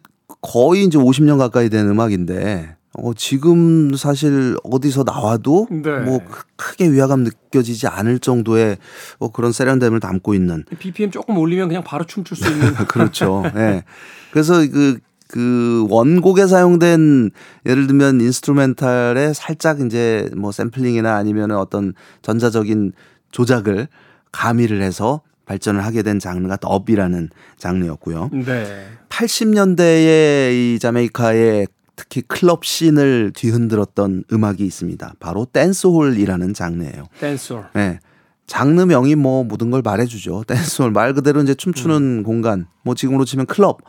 거의 0.44 0.84
이제 0.84 0.98
50년 0.98 1.38
가까이 1.38 1.70
된 1.70 1.88
음악인데 1.88 2.76
어, 2.92 3.12
지금 3.14 3.94
사실 3.96 4.56
어디서 4.62 5.02
나와도 5.04 5.68
네. 5.70 6.00
뭐 6.00 6.20
크게 6.56 6.92
위화감 6.92 7.24
느껴지지 7.24 7.86
않을 7.88 8.18
정도의 8.18 8.76
어, 9.18 9.32
그런 9.32 9.52
세련됨을 9.52 10.00
담고 10.00 10.34
있는. 10.34 10.64
BPM 10.78 11.10
조금 11.10 11.38
올리면 11.38 11.68
그냥 11.68 11.82
바로 11.82 12.04
춤출 12.04 12.36
수 12.36 12.48
있는. 12.48 12.74
그렇죠. 12.86 13.42
예. 13.46 13.58
네. 13.58 13.84
그래서 14.32 14.54
그, 14.70 14.98
그 15.28 15.86
원곡에 15.88 16.46
사용된 16.46 17.30
예를 17.64 17.86
들면 17.86 18.20
instrumental에 18.20 19.32
살짝 19.32 19.80
이제 19.80 20.30
뭐 20.36 20.52
샘플링이나 20.52 21.16
아니면 21.16 21.52
어떤 21.52 21.94
전자적인 22.20 22.92
조작을 23.32 23.88
가미를 24.30 24.82
해서 24.82 25.22
발전을 25.46 25.84
하게 25.84 26.02
된 26.02 26.18
장르가 26.18 26.56
dub이라는 26.56 27.30
장르였고요. 27.58 28.30
네. 28.32 28.86
80년대에 29.08 30.52
이 30.52 30.78
자메이카의 30.80 31.66
특히 31.96 32.22
클럽 32.22 32.64
scene을 32.64 33.32
뒤흔들었던 33.34 34.24
음악이 34.32 34.64
있습니다. 34.64 35.14
바로 35.20 35.44
댄스홀이라는 35.52 36.54
장르예요. 36.54 37.04
댄스홀. 37.20 37.64
네. 37.74 38.00
장르명이 38.46 39.14
뭐 39.14 39.44
모든 39.44 39.70
걸 39.70 39.80
말해주죠. 39.82 40.44
댄스홀 40.46 40.90
말 40.90 41.14
그대로 41.14 41.40
이제 41.42 41.54
춤추는 41.54 41.96
음. 42.18 42.22
공간. 42.22 42.66
뭐 42.82 42.94
지금으로 42.94 43.24
치면 43.24 43.46
클럽, 43.46 43.80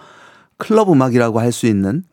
클럽 0.57 0.91
음악이라고 0.91 1.39
할 1.39 1.51
수 1.51 1.65
있는. 1.67 2.03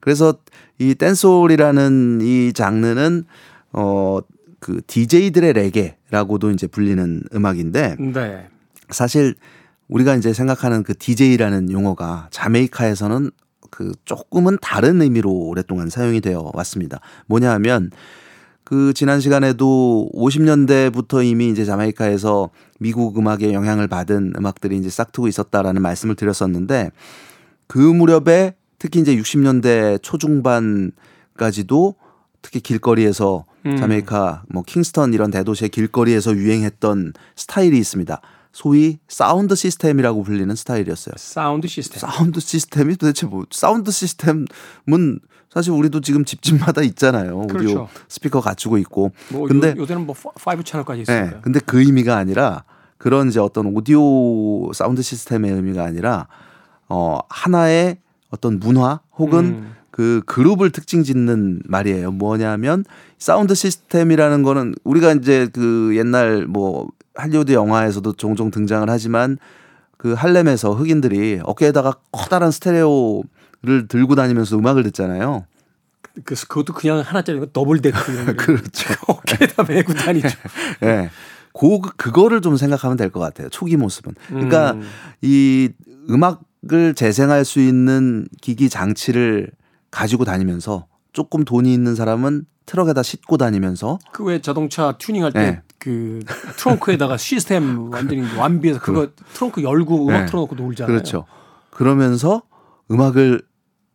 그래서 0.00 0.34
이 0.78 0.94
댄스홀이라는 0.94 2.20
이 2.22 2.52
장르는 2.52 3.24
어그 3.72 4.82
DJ들의 4.86 5.52
레게라고도 5.52 6.50
이제 6.50 6.66
불리는 6.66 7.22
음악인데. 7.34 7.96
네. 7.98 8.48
사실 8.90 9.34
우리가 9.88 10.16
이제 10.16 10.32
생각하는 10.32 10.82
그 10.82 10.96
DJ라는 10.96 11.70
용어가 11.70 12.28
자메이카에서는 12.30 13.30
그 13.70 13.92
조금은 14.04 14.58
다른 14.60 15.02
의미로 15.02 15.30
오랫동안 15.30 15.90
사용이 15.90 16.20
되어 16.20 16.50
왔습니다. 16.54 17.00
뭐냐 17.26 17.52
하면 17.52 17.90
그 18.64 18.92
지난 18.94 19.20
시간에도 19.20 20.10
50년대부터 20.12 21.24
이미 21.24 21.50
이제 21.50 21.64
자메이카에서 21.64 22.50
미국 22.80 23.16
음악에 23.18 23.52
영향을 23.52 23.86
받은 23.86 24.32
음악들이 24.36 24.76
이제 24.76 24.90
싹트고 24.90 25.28
있었다라는 25.28 25.82
말씀을 25.82 26.16
드렸었는데 26.16 26.90
그 27.68 27.78
무렵에 27.78 28.54
특히 28.78 29.00
이제 29.00 29.16
60년대 29.16 30.02
초중반까지도 30.02 31.94
특히 32.42 32.60
길거리에서 32.60 33.44
음. 33.66 33.76
자메이카 33.76 34.44
뭐 34.48 34.62
킹스턴 34.62 35.14
이런 35.14 35.30
대도시의 35.30 35.70
길거리에서 35.70 36.34
유행했던 36.34 37.12
스타일이 37.34 37.78
있습니다. 37.78 38.20
소위 38.56 38.98
사운드 39.06 39.54
시스템이라고 39.54 40.22
불리는 40.22 40.54
스타일이었어요. 40.54 41.12
사운드 41.18 41.68
시스템. 41.68 42.00
사운드 42.00 42.40
시스템이 42.40 42.96
도대체 42.96 43.26
뭐 43.26 43.44
사운드 43.50 43.90
시스템은 43.90 44.46
사실 45.52 45.72
우리도 45.72 46.00
지금 46.00 46.24
집집마다 46.24 46.80
있잖아요. 46.80 47.46
그렇죠. 47.48 47.58
오디오 47.58 47.88
스피커 48.08 48.40
갖추고 48.40 48.78
있고. 48.78 49.12
뭐 49.28 49.46
근데 49.46 49.74
요, 49.76 49.84
새는 49.84 50.06
뭐 50.06 50.14
5 50.16 50.62
채널까지 50.62 51.02
있어요. 51.02 51.24
네, 51.26 51.36
근데 51.42 51.60
그 51.66 51.80
의미가 51.82 52.16
아니라 52.16 52.64
그런 52.96 53.28
이제 53.28 53.40
어떤 53.40 53.66
오디오 53.66 54.72
사운드 54.72 55.02
시스템의 55.02 55.52
의미가 55.52 55.84
아니라 55.84 56.26
어 56.88 57.18
하나의 57.28 57.98
어떤 58.30 58.58
문화 58.58 59.00
혹은 59.18 59.44
음. 59.44 59.74
그 59.90 60.22
그룹을 60.24 60.70
특징 60.70 61.02
짓는 61.02 61.60
말이에요. 61.66 62.10
뭐냐면 62.10 62.86
사운드 63.18 63.54
시스템이라는 63.54 64.42
거는 64.42 64.74
우리가 64.82 65.12
이제 65.12 65.48
그 65.52 65.94
옛날 65.94 66.46
뭐 66.46 66.88
할리우드 67.16 67.52
영화에서도 67.52 68.12
종종 68.14 68.50
등장을 68.50 68.88
하지만 68.88 69.38
그 69.96 70.12
할렘에서 70.12 70.74
흑인들이 70.74 71.40
어깨에다가 71.42 71.94
커다란 72.12 72.50
스테레오를 72.50 73.88
들고 73.88 74.14
다니면서 74.14 74.56
음악을 74.58 74.82
듣잖아요. 74.84 75.46
그 76.24 76.34
그것도 76.34 76.72
그냥 76.72 77.00
하나짜리 77.00 77.40
더블 77.52 77.80
데크 77.80 77.96
그렇죠. 78.36 78.94
어깨에다 79.08 79.64
메고 79.64 79.92
다니죠. 79.94 80.28
예. 80.82 80.86
네. 80.86 81.10
그 81.58 81.80
그거를 81.96 82.42
좀 82.42 82.56
생각하면 82.56 82.96
될 82.98 83.10
것 83.10 83.18
같아요. 83.20 83.48
초기 83.48 83.76
모습은. 83.76 84.14
그러니까 84.28 84.72
음. 84.72 84.82
이 85.22 85.70
음악 86.10 86.42
음악을 86.66 86.94
재생할 86.94 87.44
수 87.44 87.60
있는 87.60 88.26
기기 88.40 88.68
장치를 88.68 89.50
가지고 89.90 90.24
다니면서 90.24 90.86
조금 91.16 91.46
돈이 91.46 91.72
있는 91.72 91.94
사람은 91.94 92.44
트럭에다 92.66 93.02
싣고 93.02 93.38
다니면서 93.38 93.98
그 94.12 94.22
왜 94.24 94.42
자동차 94.42 94.92
튜닝할 94.98 95.32
때그 95.32 96.20
네. 96.26 96.52
트렁크에다가 96.58 97.16
시스템 97.16 97.90
완전히 97.90 98.22
완비해서 98.36 98.80
그거 98.80 99.08
트렁크 99.32 99.62
열고 99.62 100.08
음악 100.08 100.20
네. 100.20 100.26
틀어놓고 100.26 100.54
놀잖아요. 100.56 100.92
그렇죠. 100.92 101.24
그러면서 101.70 102.42
음악을 102.90 103.40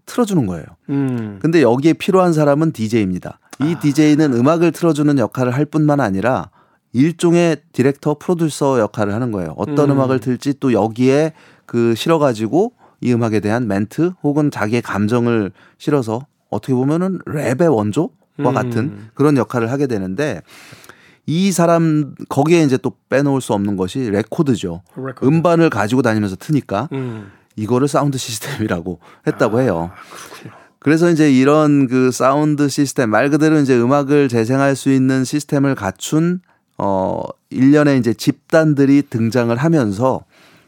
틀어주는 0.08 0.48
거예요. 0.48 0.66
음. 0.90 1.38
근데 1.44 1.62
여기에 1.62 1.94
필요한 1.94 2.34
사람은 2.34 2.72
DJ입니다. 2.72 3.40
이 3.60 3.76
아. 3.76 3.80
DJ는 3.80 4.34
음악을 4.34 4.72
틀어주는 4.72 5.16
역할을 5.20 5.54
할 5.54 5.66
뿐만 5.66 6.00
아니라 6.00 6.50
일종의 6.94 7.58
디렉터 7.72 8.16
프로듀서 8.18 8.80
역할을 8.80 9.14
하는 9.14 9.32
거예요. 9.32 9.54
어떤 9.58 9.92
음. 9.92 10.00
악을 10.02 10.22
틀지 10.22 10.56
또 10.60 10.74
여기에 10.74 11.34
그 11.68 11.94
실어가지고 11.94 12.74
이 13.02 13.14
음악에 13.14 13.42
대한 13.42 13.68
멘트 13.68 14.14
혹은 14.24 14.50
자기의 14.50 14.82
감정을 14.82 15.52
실어서 15.78 16.26
어떻게 16.52 16.74
보면은 16.74 17.20
랩의 17.26 17.74
원조와 17.74 18.10
음. 18.40 18.54
같은 18.54 19.10
그런 19.16 19.38
역할을 19.38 19.72
하게 19.72 19.88
되는데 19.88 20.42
이 21.26 21.52
사람 21.52 22.14
거기에 22.30 22.64
이제 22.64 22.78
또 22.78 22.94
빼놓을 23.10 23.42
수 23.42 23.54
없는 23.54 23.78
것이 23.78 24.10
레코드죠. 24.12 24.84
레코드. 24.96 25.26
음반을 25.26 25.70
가지고 25.70 26.02
다니면서 26.02 26.36
트니까 26.36 26.90
음. 26.92 27.32
이거를 27.56 27.88
사운드 27.88 28.18
시스템이라고 28.18 29.00
했다고 29.28 29.58
아, 29.58 29.62
해요. 29.62 29.92
그렇군요. 30.34 30.62
그래서 30.80 31.10
이제 31.12 31.32
이런 31.32 31.88
그 31.88 32.12
사운드 32.12 32.68
시스템 32.68 33.12
말 33.12 33.30
그대로 33.30 33.60
이제 33.60 33.80
음악을 33.80 34.30
재생할 34.30 34.76
수 34.76 34.92
있는 34.92 35.24
시스템을 35.24 35.76
갖춘 35.76 36.42
어 36.78 37.22
일련의 37.52 38.00
이제 38.00 38.14
집단들이 38.14 39.04
등장을 39.10 39.56
하면서 39.56 40.26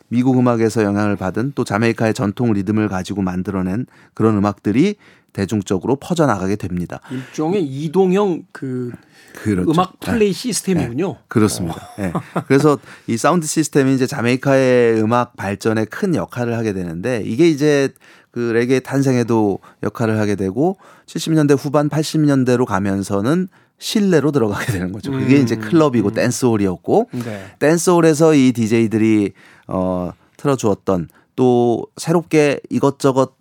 미국 0.10 0.38
음악에서 0.38 0.84
영향을 0.84 1.15
받은 1.15 1.54
또 1.56 1.63
자메이카의 1.63 2.13
전통 2.13 2.54
리듬을 2.54 2.88
가지고 2.89 3.24
만들어낸 3.24 3.88
그런 4.13 4.38
음악들이 4.38 4.96
대중적으로 5.34 5.96
퍼져나가게 5.96 6.56
됩니다. 6.56 7.02
일종의 7.12 7.63
이동형 7.63 8.43
그 8.52 8.91
그렇죠. 9.34 9.72
음악 9.72 10.00
플레이 10.00 10.32
네. 10.32 10.34
시스템이군요. 10.34 11.13
네. 11.13 11.19
그렇습니다. 11.28 11.89
네. 11.98 12.13
그래서 12.48 12.78
이 13.08 13.17
사운드 13.17 13.48
시스템이 13.48 13.96
이제 13.96 14.08
자메이카의 14.08 15.02
음악 15.02 15.36
발전에 15.36 15.86
큰 15.86 16.15
역할을 16.15 16.56
하게 16.56 16.74
되는데 16.74 17.24
이게 17.26 17.50
이제 17.50 17.89
그 18.32 18.39
레게 18.39 18.80
탄생에도 18.80 19.60
역할을 19.84 20.19
하게 20.19 20.36
되고 20.36 20.78
70년대 21.08 21.58
후반 21.58 21.89
80년대로 21.89 22.65
가면서는 22.65 23.48
실내로 23.80 24.32
들어가게 24.32 24.72
되는 24.72 24.91
거죠. 24.91 25.12
그게 25.12 25.38
음. 25.38 25.43
이제 25.43 25.56
클럽이고 25.56 26.10
음. 26.10 26.13
댄스홀이었고 26.13 27.10
네. 27.26 27.56
댄스홀에서 27.60 28.34
이 28.36 28.52
DJ들이 28.54 29.34
어 29.67 30.12
틀어주었던 30.38 31.10
또 31.36 31.86
새롭게 31.98 32.60
이것저것 32.69 33.34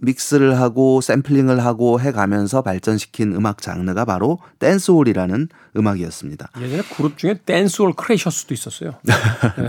믹스를 0.00 0.60
하고 0.60 1.00
샘플링을 1.00 1.64
하고 1.64 2.00
해가면서 2.00 2.62
발전시킨 2.62 3.34
음악 3.34 3.62
장르가 3.62 4.04
바로 4.04 4.38
댄스홀이라는 4.58 5.48
음악이었습니다. 5.76 6.50
예전에 6.60 6.82
그룹 6.96 7.18
중에 7.18 7.40
댄스홀 7.44 7.94
크레이셔스도 7.94 8.54
있었어요. 8.54 8.92
네. 9.04 9.68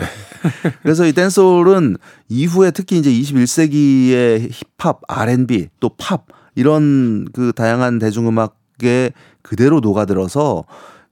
그래서 0.84 1.06
이 1.06 1.14
댄스홀은 1.14 1.98
이후에 2.30 2.72
특히 2.72 2.98
이제 2.98 3.12
21세기의 3.12 4.52
힙합, 4.78 5.02
R&B, 5.08 5.70
또 5.80 5.90
팝 5.98 6.26
이런 6.56 7.26
그 7.34 7.52
다양한 7.54 8.00
대중음악에 8.00 9.12
그대로 9.42 9.80
녹아들어서 9.80 10.66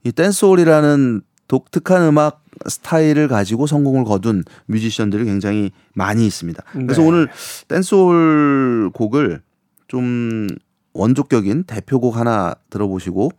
이 0.04 0.12
댄스홀이라는 0.12 1.22
독특한 1.48 2.02
음악 2.02 2.43
스타일을 2.66 3.28
가지고 3.28 3.66
성공을 3.66 4.04
거둔 4.04 4.44
뮤지션들이 4.66 5.24
굉장히 5.24 5.70
많이 5.94 6.26
있습니다. 6.26 6.62
그래서 6.72 7.02
네. 7.02 7.08
오늘 7.08 7.28
댄스홀 7.68 8.90
곡을 8.94 9.42
좀 9.88 10.48
원조격인 10.92 11.64
대표곡 11.64 12.16
하나 12.16 12.54
들어보시고 12.70 13.30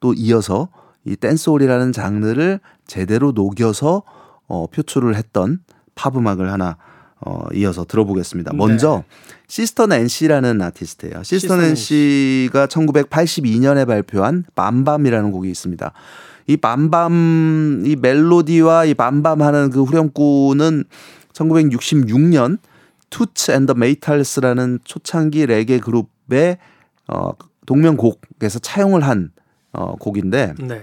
또 0.00 0.14
이어서 0.14 0.68
이 1.04 1.16
댄스홀이라는 1.16 1.92
장르를 1.92 2.60
제대로 2.86 3.32
녹여서 3.32 4.02
어, 4.46 4.66
표출을 4.66 5.16
했던 5.16 5.60
팝 5.94 6.16
음악을 6.16 6.50
하나 6.50 6.76
어, 7.24 7.44
이어서 7.54 7.84
들어보겠습니다. 7.84 8.52
먼저 8.54 9.04
네. 9.06 9.16
시스터 9.46 9.86
낸시라는 9.86 10.60
아티스트예요. 10.60 11.22
시스터 11.22 11.56
낸시가 11.56 12.66
1982년에 12.66 13.86
발표한 13.86 14.44
Bam 14.56 14.73
Bam이라는 14.73 15.30
곡이 15.30 15.48
있습니다. 15.50 15.92
이 16.46 16.56
Bam 16.56 17.19
Bam 17.19 17.82
이 17.86 17.96
멜로디와 17.96 18.86
이 18.86 18.94
Bam 18.94 19.18
Bam 19.18 19.42
하는 19.42 19.70
그 19.70 19.82
후렴구는 19.82 20.84
1966년 21.32 22.58
투츠 23.10 23.50
앤더 23.52 23.74
메이탈스라는 23.74 24.80
초창기 24.84 25.46
레게 25.46 25.78
그룹의 25.78 26.58
어 27.08 27.32
동명곡에서 27.66 28.58
차용을 28.60 29.02
한 29.02 29.30
어, 29.72 29.96
곡인데 29.96 30.54
네. 30.58 30.82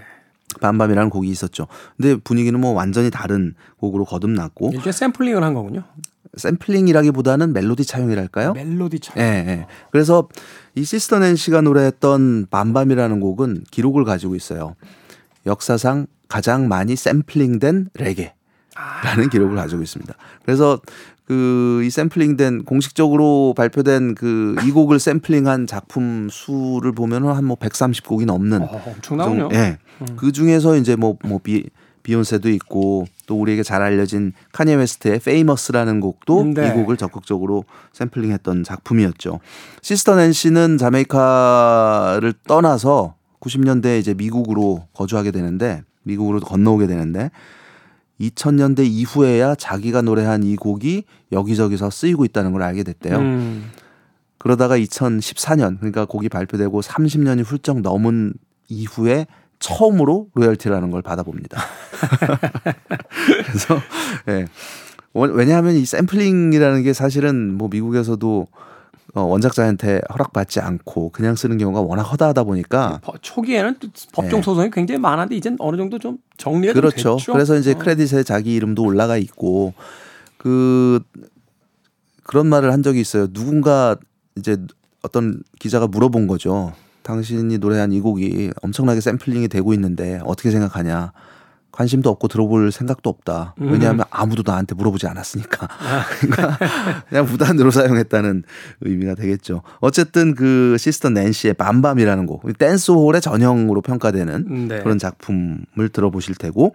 Bam 0.60 0.71
Bam이라는 0.71 1.10
곡이 1.10 1.28
있었죠. 1.28 1.66
근데 1.96 2.16
분위기는 2.16 2.58
뭐 2.58 2.72
완전히 2.72 3.10
다른 3.10 3.54
곡으로 3.78 4.04
거듭났고 4.04 4.72
이게 4.74 4.90
샘플링을 4.90 5.42
한 5.42 5.54
거군요. 5.54 5.84
샘플링이라기보다는 6.36 7.52
멜로디 7.52 7.84
차용이랄까요? 7.84 8.52
멜로디 8.52 9.00
차용. 9.00 9.26
예, 9.26 9.32
예. 9.48 9.66
그래서 9.90 10.28
이 10.74 10.84
시스터 10.84 11.18
낸시가 11.18 11.60
노래했던 11.60 12.46
Bam 12.50 12.66
Bam이라는 12.66 13.20
곡은 13.20 13.64
기록을 13.70 14.04
가지고 14.04 14.36
있어요. 14.36 14.76
역사상 15.46 16.06
가장 16.28 16.68
많이 16.68 16.96
샘플링된 16.96 17.90
레게 17.94 18.34
라는 19.04 19.26
아. 19.26 19.28
기록을 19.28 19.56
가지고 19.56 19.82
있습니다. 19.82 20.14
그래서 20.44 20.80
그 21.26 21.82
이 21.84 21.90
샘플링된 21.90 22.64
공식적으로 22.64 23.54
발표된 23.56 24.14
그 24.16 24.56
이 24.64 24.70
곡을 24.72 24.98
샘플링한 24.98 25.66
작품 25.66 26.28
수를 26.30 26.92
보면은 26.92 27.30
한 27.32 27.44
뭐 27.44 27.56
130곡이 27.56 28.26
넘는 28.26 28.62
어, 28.62 28.82
엄청나군요. 28.86 29.48
예. 29.52 29.56
네. 29.56 29.78
음. 30.02 30.06
그 30.16 30.32
중에서 30.32 30.76
이제 30.76 30.96
뭐뭐 30.96 31.18
뭐 31.24 31.38
비, 31.42 31.68
비욘세도 32.02 32.48
있고 32.50 33.06
또 33.26 33.40
우리에게 33.40 33.62
잘 33.62 33.80
알려진 33.82 34.32
카니에 34.52 34.74
웨스트의 34.74 35.20
Famous라는 35.20 36.00
곡도 36.00 36.52
네. 36.54 36.68
이 36.68 36.72
곡을 36.72 36.96
적극적으로 36.96 37.64
샘플링했던 37.92 38.64
작품이었죠. 38.64 39.38
시스터 39.82 40.16
낸시는 40.16 40.78
자메이카를 40.78 42.34
떠나서 42.46 43.14
90년대에 43.40 43.98
이제 43.98 44.14
미국으로 44.14 44.86
거주하게 44.92 45.30
되는데 45.30 45.82
미국으로 46.02 46.40
건너오게 46.40 46.86
되는데 46.86 47.30
2000년대 48.20 48.84
이후에야 48.86 49.54
자기가 49.54 50.02
노래한 50.02 50.42
이 50.42 50.56
곡이 50.56 51.04
여기저기서 51.32 51.90
쓰이고 51.90 52.24
있다는 52.24 52.52
걸 52.52 52.62
알게 52.62 52.82
됐대요. 52.82 53.18
음. 53.18 53.70
그러다가 54.38 54.78
2014년 54.78 55.78
그러니까 55.78 56.04
곡이 56.04 56.28
발표되고 56.28 56.80
30년이 56.80 57.44
훌쩍 57.44 57.80
넘은 57.80 58.34
이후에 58.68 59.26
처음으로 59.58 60.28
로열티라는 60.34 60.90
걸 60.90 61.02
받아봅니다. 61.02 61.60
그래서 63.46 63.78
예. 64.28 64.32
네. 64.32 64.46
왜냐하면 65.12 65.74
이 65.74 65.84
샘플링이라는 65.84 66.82
게 66.82 66.92
사실은 66.92 67.54
뭐 67.54 67.68
미국에서도 67.68 68.46
어, 68.50 68.69
원작자한테 69.14 70.00
허락받지 70.12 70.60
않고 70.60 71.10
그냥 71.10 71.34
쓰는 71.34 71.58
경우가 71.58 71.80
워낙 71.80 72.02
허다하다 72.02 72.44
보니까 72.44 73.00
초기에는 73.20 73.76
법정 74.12 74.40
네. 74.40 74.42
소송이 74.42 74.66
네. 74.66 74.70
굉장히 74.72 75.00
많았는데 75.00 75.36
이제 75.36 75.54
어느 75.58 75.76
정도 75.76 75.98
좀 75.98 76.18
정리가 76.36 76.74
그렇죠. 76.74 77.16
됐죠. 77.16 77.32
그래서 77.32 77.56
이제 77.56 77.72
어. 77.72 77.78
크레딧에 77.78 78.22
자기 78.22 78.54
이름도 78.54 78.82
올라가 78.82 79.16
있고 79.16 79.74
그 80.36 81.00
그런 82.22 82.46
말을 82.46 82.72
한 82.72 82.82
적이 82.82 83.00
있어요. 83.00 83.26
누군가 83.26 83.96
이제 84.36 84.56
어떤 85.02 85.42
기자가 85.58 85.88
물어본 85.88 86.26
거죠. 86.26 86.72
당신이 87.02 87.58
노래한 87.58 87.92
이 87.92 88.00
곡이 88.00 88.52
엄청나게 88.62 89.00
샘플링이 89.00 89.48
되고 89.48 89.74
있는데 89.74 90.20
어떻게 90.24 90.50
생각하냐? 90.50 91.12
관심도 91.80 92.10
없고 92.10 92.28
들어볼 92.28 92.72
생각도 92.72 93.08
없다. 93.08 93.54
음. 93.62 93.72
왜냐하면 93.72 94.04
아무도 94.10 94.42
나한테 94.44 94.74
물어보지 94.74 95.06
않았으니까. 95.06 95.66
아. 95.66 96.04
그러니까 96.20 96.58
그냥 97.08 97.24
무단으로 97.24 97.70
사용했다는 97.70 98.42
의미가 98.82 99.14
되겠죠. 99.14 99.62
어쨌든 99.80 100.34
그 100.34 100.76
시스터 100.78 101.08
낸시의 101.08 101.54
Bam 101.54 101.71
Bam이라는 101.71 102.26
곡, 102.26 102.42
댄스홀의 102.58 103.22
전형으로 103.22 103.80
평가되는 103.80 104.68
네. 104.68 104.82
그런 104.82 104.98
작품을 104.98 105.88
들어보실 105.90 106.34
테고 106.34 106.74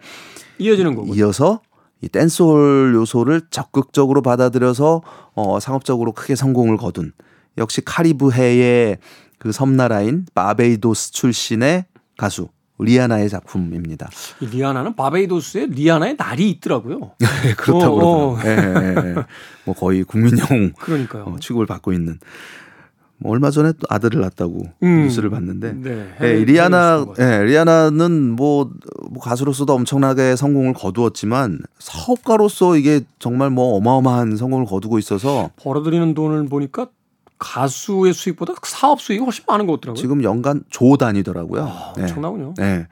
이어지는 0.58 0.96
곡 0.96 1.16
이어서 1.16 1.62
이 2.02 2.10
댄스홀 2.10 2.96
요소를 2.96 3.42
적극적으로 3.52 4.24
받아들여서 4.24 5.04
어, 5.36 5.60
상업적으로 5.60 6.14
크게 6.14 6.36
성공을 6.36 6.78
거둔 6.78 7.12
역시 7.60 7.82
카리브해의 7.86 8.98
그 9.38 9.52
섬나라인 9.52 10.26
바베이도스 10.34 11.12
출신의 11.12 11.86
가수 12.18 12.48
리아나의 12.78 13.30
작품입니다. 13.30 14.10
리아나는 14.42 14.96
바베이도스에 14.96 15.68
리아나의 15.68 16.16
날이 16.18 16.50
있더라고요. 16.52 17.12
네, 17.20 17.54
그렇다고 17.56 18.00
어, 18.00 18.36
그러더라고요. 18.36 18.36
어. 18.36 18.38
네, 18.44 19.14
네, 19.14 19.16
뭐 19.66 19.76
거의 19.76 20.04
국민 20.04 20.34
영웅 20.34 20.74
그러니까요. 20.80 21.24
어, 21.24 21.36
취급을 21.40 21.66
받고 21.66 21.94
있는. 21.94 22.20
뭐 23.18 23.32
얼마 23.32 23.50
전에 23.50 23.72
또 23.72 23.88
아들을 23.90 24.20
낳았다고 24.20 24.64
음. 24.84 25.04
뉴스를 25.04 25.30
봤는데 25.30 25.74
네. 25.74 26.16
예, 26.22 26.34
리아나. 26.44 27.06
예, 27.18 27.44
리아나는 27.44 28.32
뭐, 28.32 28.70
뭐 29.10 29.22
가수로서도 29.22 29.74
엄청나게 29.74 30.36
성공을 30.36 30.74
거두었지만 30.74 31.60
사업가로서 31.80 32.76
이게 32.76 33.02
정말 33.20 33.52
뭐 33.52 33.76
어마어마한 33.78 34.36
성공을 34.36 34.66
거두고 34.66 35.00
있어서 35.00 35.50
벌어들이는 35.56 36.14
돈을 36.14 36.48
보니까 36.48 36.90
가수의 37.40 38.14
수익보다 38.14 38.54
사업 38.64 39.02
수익이 39.02 39.24
훨씬 39.24 39.44
많은 39.48 39.66
것 39.68 39.74
같더라고요. 39.82 40.02
지금 40.02 40.24
연간 40.24 40.64
조 40.70 40.98
단위더라고요. 40.98 41.64
아, 41.64 41.94
네. 41.98 42.04
엄청나군요. 42.04 42.54
네. 42.58 42.88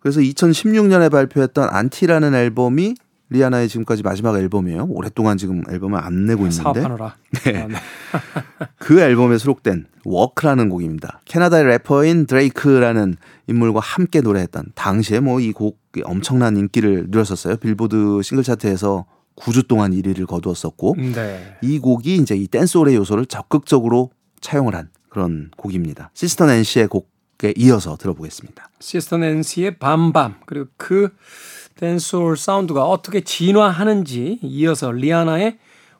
그래서 0.00 0.20
2016년에 0.20 1.10
발표했던 1.10 1.68
Anti라는 1.70 2.34
앨범이 2.34 2.94
리아나의 3.28 3.68
지금까지 3.68 4.04
마지막 4.04 4.36
앨범이에요. 4.38 4.86
오랫동안 4.88 5.36
지금 5.36 5.62
앨범을 5.68 5.98
안 5.98 6.26
내고 6.26 6.46
있는데 6.46 6.62
사업하느라. 6.62 7.16
네. 7.44 7.62
아, 7.62 7.66
네. 7.66 7.74
그 8.78 9.00
앨범에 9.00 9.36
수록된 9.38 9.86
Work라는 10.04 10.68
곡입니다. 10.68 11.20
캐나다의 11.24 11.64
래퍼인 11.64 12.26
드레이크라는 12.26 13.16
인물과 13.48 13.80
함께 13.80 14.20
노래했던 14.20 14.66
당시에 14.76 15.18
뭐 15.20 15.40
이 15.40 15.50
곡이 15.52 16.02
엄청난 16.04 16.56
인기를 16.56 17.06
누렸었어요. 17.08 17.56
빌보드 17.56 18.20
싱글 18.22 18.44
차트에서 18.44 19.06
9주 19.36 19.68
동안 19.68 19.92
1위를 19.92 20.26
거두었었고 20.26 20.96
네. 21.14 21.56
이 21.62 21.78
곡이 21.78 22.16
이제 22.16 22.34
이 22.34 22.46
댄스홀의 22.48 22.94
요소를 22.96 23.26
적극적으로 23.26 24.10
차용을 24.40 24.74
한 24.74 24.90
그런 25.08 25.50
곡입니다. 25.56 26.10
시스터 26.14 26.46
낸시의 26.46 26.88
곡에 26.88 27.54
이어서 27.56 27.96
들어보겠습니다. 27.96 28.70
시스터 28.80 29.18
낸시의 29.18 29.78
Bam 29.78 30.07
Bam 30.07 30.36
그리고 30.46 30.66
그 30.76 31.10
댄스홀 31.76 32.36
사운드가 32.36 32.84
어떻게 32.84 33.20
진화하는지 33.20 34.40
이어서 34.42 34.90
리아나의 34.90 35.58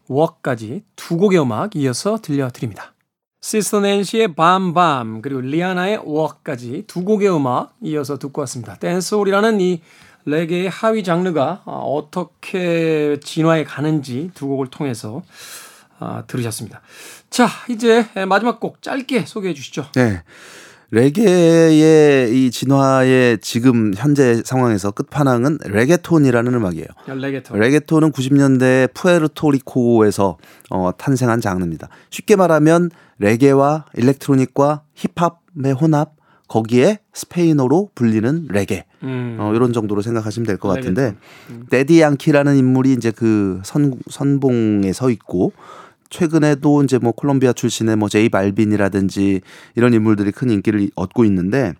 Work까지 0.08 0.82
두 0.96 1.16
곡의 1.16 1.40
음악 1.40 1.76
이어서 1.76 2.18
들려드립니다. 2.20 2.94
시스터 3.42 3.80
낸시의 3.80 4.34
Bam 4.34 4.78
Bam 4.78 5.22
그리고 5.22 5.40
리아나의 5.40 6.00
Work까지 6.04 6.84
두 6.86 7.04
곡의 7.04 7.34
음악 7.34 7.74
이어서 7.82 8.18
듣고 8.18 8.40
왔습니다. 8.42 8.76
댄스홀이라는 8.76 9.60
이 9.60 9.82
레게의 10.26 10.68
하위 10.68 11.02
장르가 11.02 11.62
아, 11.64 11.70
어떻게 11.70 13.18
진화해 13.22 13.64
가는지 13.64 14.30
두 14.34 14.48
곡을 14.48 14.66
통해서 14.68 15.22
아, 15.98 16.24
들으셨습니다. 16.26 16.82
자, 17.30 17.48
이제 17.68 18.06
마지막 18.28 18.60
곡 18.60 18.82
짧게 18.82 19.24
소개해 19.26 19.54
주시죠. 19.54 19.86
네. 19.94 20.22
레게의 20.90 22.30
이 22.46 22.50
진화의 22.50 23.38
지금 23.40 23.92
현재 23.96 24.40
상황에서 24.44 24.92
끝판왕은 24.92 25.58
레게톤이라는 25.64 26.54
음악이에요. 26.54 26.86
레게톤. 27.08 27.58
레게톤은 27.58 28.12
90년대 28.12 28.94
푸에르토리코에서 28.94 30.38
어, 30.70 30.90
탄생한 30.96 31.40
장르입니다. 31.40 31.88
쉽게 32.10 32.36
말하면 32.36 32.90
레게와 33.18 33.86
electronic과 33.94 34.82
힙합의 34.94 35.72
혼합 35.72 36.15
거기에 36.48 37.00
스페인어로 37.12 37.90
불리는 37.94 38.46
레게 38.50 38.84
음. 39.02 39.36
어, 39.40 39.52
이런 39.54 39.72
정도로 39.72 40.02
생각하시면 40.02 40.46
될 40.46 40.58
것 40.58 40.68
같은데 40.68 41.02
레게톤. 41.02 41.18
음. 41.50 41.66
대디 41.70 42.00
양키라는 42.00 42.56
인물이 42.56 42.92
이제 42.92 43.10
그 43.10 43.60
선, 43.64 43.94
선봉에 44.08 44.92
서 44.92 45.10
있고 45.10 45.52
최근에도 46.08 46.84
이제 46.84 46.98
뭐 46.98 47.12
콜롬비아 47.12 47.52
출신의 47.52 47.96
뭐 47.96 48.08
제이 48.08 48.28
발빈이라든지 48.28 49.40
이런 49.74 49.92
인물들이 49.92 50.30
큰 50.30 50.50
인기를 50.50 50.90
얻고 50.94 51.24
있는데 51.24 51.74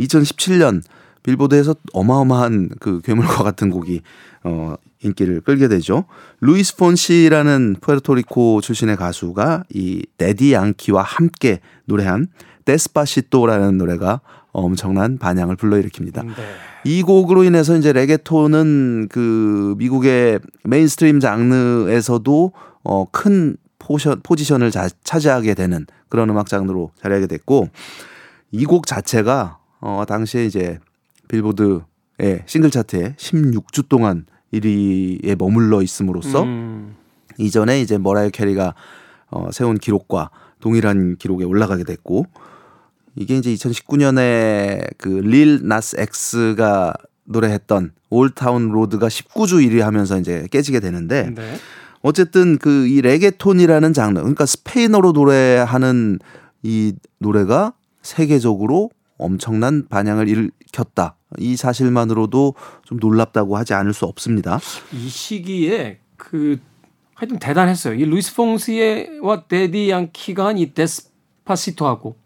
2017년 0.00 0.82
빌보드에서 1.22 1.74
어마어마한 1.92 2.70
그 2.80 3.00
괴물과 3.02 3.42
같은 3.42 3.70
곡이 3.70 4.02
어 4.44 4.74
인기를 5.02 5.40
끌게 5.40 5.68
되죠. 5.68 6.04
루이스 6.40 6.76
폰시라는 6.76 7.76
푸에르토리코 7.80 8.60
출신의 8.60 8.96
가수가 8.96 9.64
이 9.74 10.06
대디 10.18 10.52
양키와 10.52 11.02
함께 11.02 11.60
노래한 11.86 12.28
Despacito라는 12.64 13.78
노래가 13.78 14.20
엄청난 14.52 15.18
반향을 15.18 15.56
불러일으킵니다. 15.56 16.24
네. 16.26 16.32
이 16.84 17.02
곡으로 17.02 17.44
인해서 17.44 17.76
이제 17.76 17.92
레게톤은 17.92 19.08
그 19.10 19.74
미국의 19.78 20.38
mainstream 20.64 21.20
장르에서도 21.20 22.52
어, 22.84 23.04
큰 23.10 23.56
포션, 23.78 24.20
포지션을 24.22 24.70
자, 24.70 24.88
차지하게 25.02 25.54
되는 25.54 25.86
그런 26.08 26.30
음악 26.30 26.48
장르로 26.48 26.90
자리하게 27.02 27.26
됐고 27.26 27.68
이 28.52 28.64
곡 28.66 28.86
자체가 28.86 29.58
어, 29.80 30.04
당시에 30.06 30.44
이제 30.46 30.78
빌보드의 31.28 32.44
싱글 32.46 32.70
차트에 32.70 33.14
16주 33.18 33.88
동안 33.88 34.26
1위에 34.52 35.36
머물러 35.36 35.82
있음으로써 35.82 36.44
음. 36.44 36.94
이전에 37.38 37.80
이제 37.80 37.98
머라이어 37.98 38.30
캐리가 38.30 38.74
어, 39.30 39.48
세운 39.52 39.76
기록과 39.78 40.30
동일한 40.60 41.16
기록에 41.18 41.44
올라가게 41.44 41.82
됐고 41.84 42.26
이게 43.16 43.36
이제 43.36 43.52
2019년에 43.54 44.96
그 44.98 45.29
릴 45.29 45.60
나스 45.66 45.96
엑스가 45.98 46.94
노래했던 47.24 47.92
Old 48.10 48.35
Town 48.35 48.68
Road가 48.70 49.08
19주 49.08 49.66
1위 49.66 49.80
하면서 49.80 50.18
이제 50.18 50.46
깨지게 50.50 50.80
되는데 50.80 51.30
네. 51.34 51.56
어쨌든 52.02 52.58
그 52.58 52.86
이 52.86 53.00
레게톤이라는 53.00 53.92
장르 53.92 54.20
그러니까 54.20 54.44
스페인어로 54.46 55.12
노래하는 55.12 56.18
이 56.62 56.94
노래가 57.18 57.72
세계적으로 58.02 58.90
엄청난 59.16 59.86
반향을 59.88 60.28
일으켰다. 60.28 61.16
이 61.38 61.56
사실만으로도 61.56 62.54
좀 62.84 62.98
놀랍다고 63.00 63.56
하지 63.56 63.74
않을 63.74 63.94
수 63.94 64.04
없습니다. 64.04 64.60
이 64.92 65.08
시기에 65.08 65.98
그 66.16 66.58
하여튼 67.14 67.38
대단했어요. 67.38 67.94
이 67.94 68.04
루이스 68.04 68.34
폰시와 68.34 69.44
대디 69.48 69.90
양키가 69.90 70.46
한 70.46 70.74
이 70.74 70.84
Despacito하고 70.84 72.16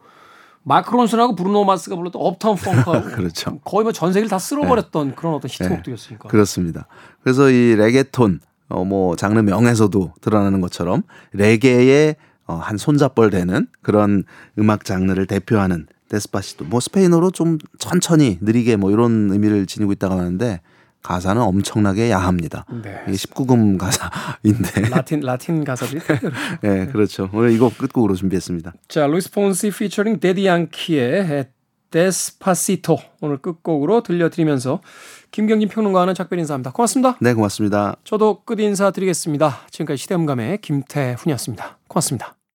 마크 0.68 0.94
론슨하고 0.94 1.34
브루노 1.34 1.64
마스가 1.64 1.96
불렀던 1.96 2.20
Uptown 2.22 2.56
Funk하고 2.56 3.08
그렇죠. 3.16 3.58
거의 3.64 3.82
뭐 3.84 3.92
전 3.92 4.12
세계를 4.12 4.28
다 4.28 4.38
쓸어버렸던 4.38 5.14
그런 5.16 5.34
어떤 5.34 5.50
히트곡들이었으니까. 5.50 6.28
그렇습니다. 6.28 6.86
그래서 7.22 7.50
이 7.50 7.74
레게톤 7.74 8.40
어 8.70 8.84
뭐 8.84 9.16
장르 9.16 9.40
명에서도 9.40 10.12
드러나는 10.20 10.60
것처럼 10.60 11.02
레게의 11.32 12.16
어 12.46 12.58
한 12.58 12.76
손자뻘 12.76 13.30
되는 13.30 13.66
그런 13.82 14.24
음악 14.58 14.84
장르를 14.84 15.26
대표하는 15.26 15.86
Despacito. 16.10 16.64
뭐 16.66 16.80
스페인어로 16.80 17.30
좀 17.30 17.58
천천히 17.78 18.38
느리게 18.40 18.76
뭐 18.76 18.90
이런 18.90 19.30
의미를 19.30 19.66
지니고 19.66 19.92
있다고 19.92 20.14
하는데 20.14 20.60
가사는 21.08 21.40
엄청나게 21.40 22.10
야합니다. 22.10 22.66
네. 22.82 23.00
이게 23.08 23.16
19금 23.16 23.78
가사인데. 23.78 24.88
라틴 24.92 25.20
라틴 25.20 25.64
가사들이. 25.64 26.00
네, 26.60 26.86
그렇죠. 26.88 27.30
오늘 27.32 27.50
이거 27.52 27.70
끝곡으로 27.74 28.14
준비했습니다. 28.14 28.74
자, 28.88 29.06
루이스 29.06 29.30
폰시 29.30 29.70
피처링 29.70 30.20
대디 30.20 30.44
양키의 30.44 31.46
Despacito 31.90 32.98
오늘 33.22 33.38
끝곡으로 33.38 34.02
들려드리면서 34.02 34.82
김경진 35.30 35.70
평론가와는 35.70 36.14
작별 36.14 36.38
인사합니다. 36.40 36.72
고맙습니다. 36.72 37.16
네, 37.22 37.32
고맙습니다. 37.32 37.96
저도 38.04 38.42
끝 38.44 38.60
인사 38.60 38.90
드리겠습니다. 38.90 39.60
지금까지 39.70 40.02
시대음감의 40.02 40.58
김태훈이었습니다. 40.60 41.78
고맙습니다. 41.88 42.37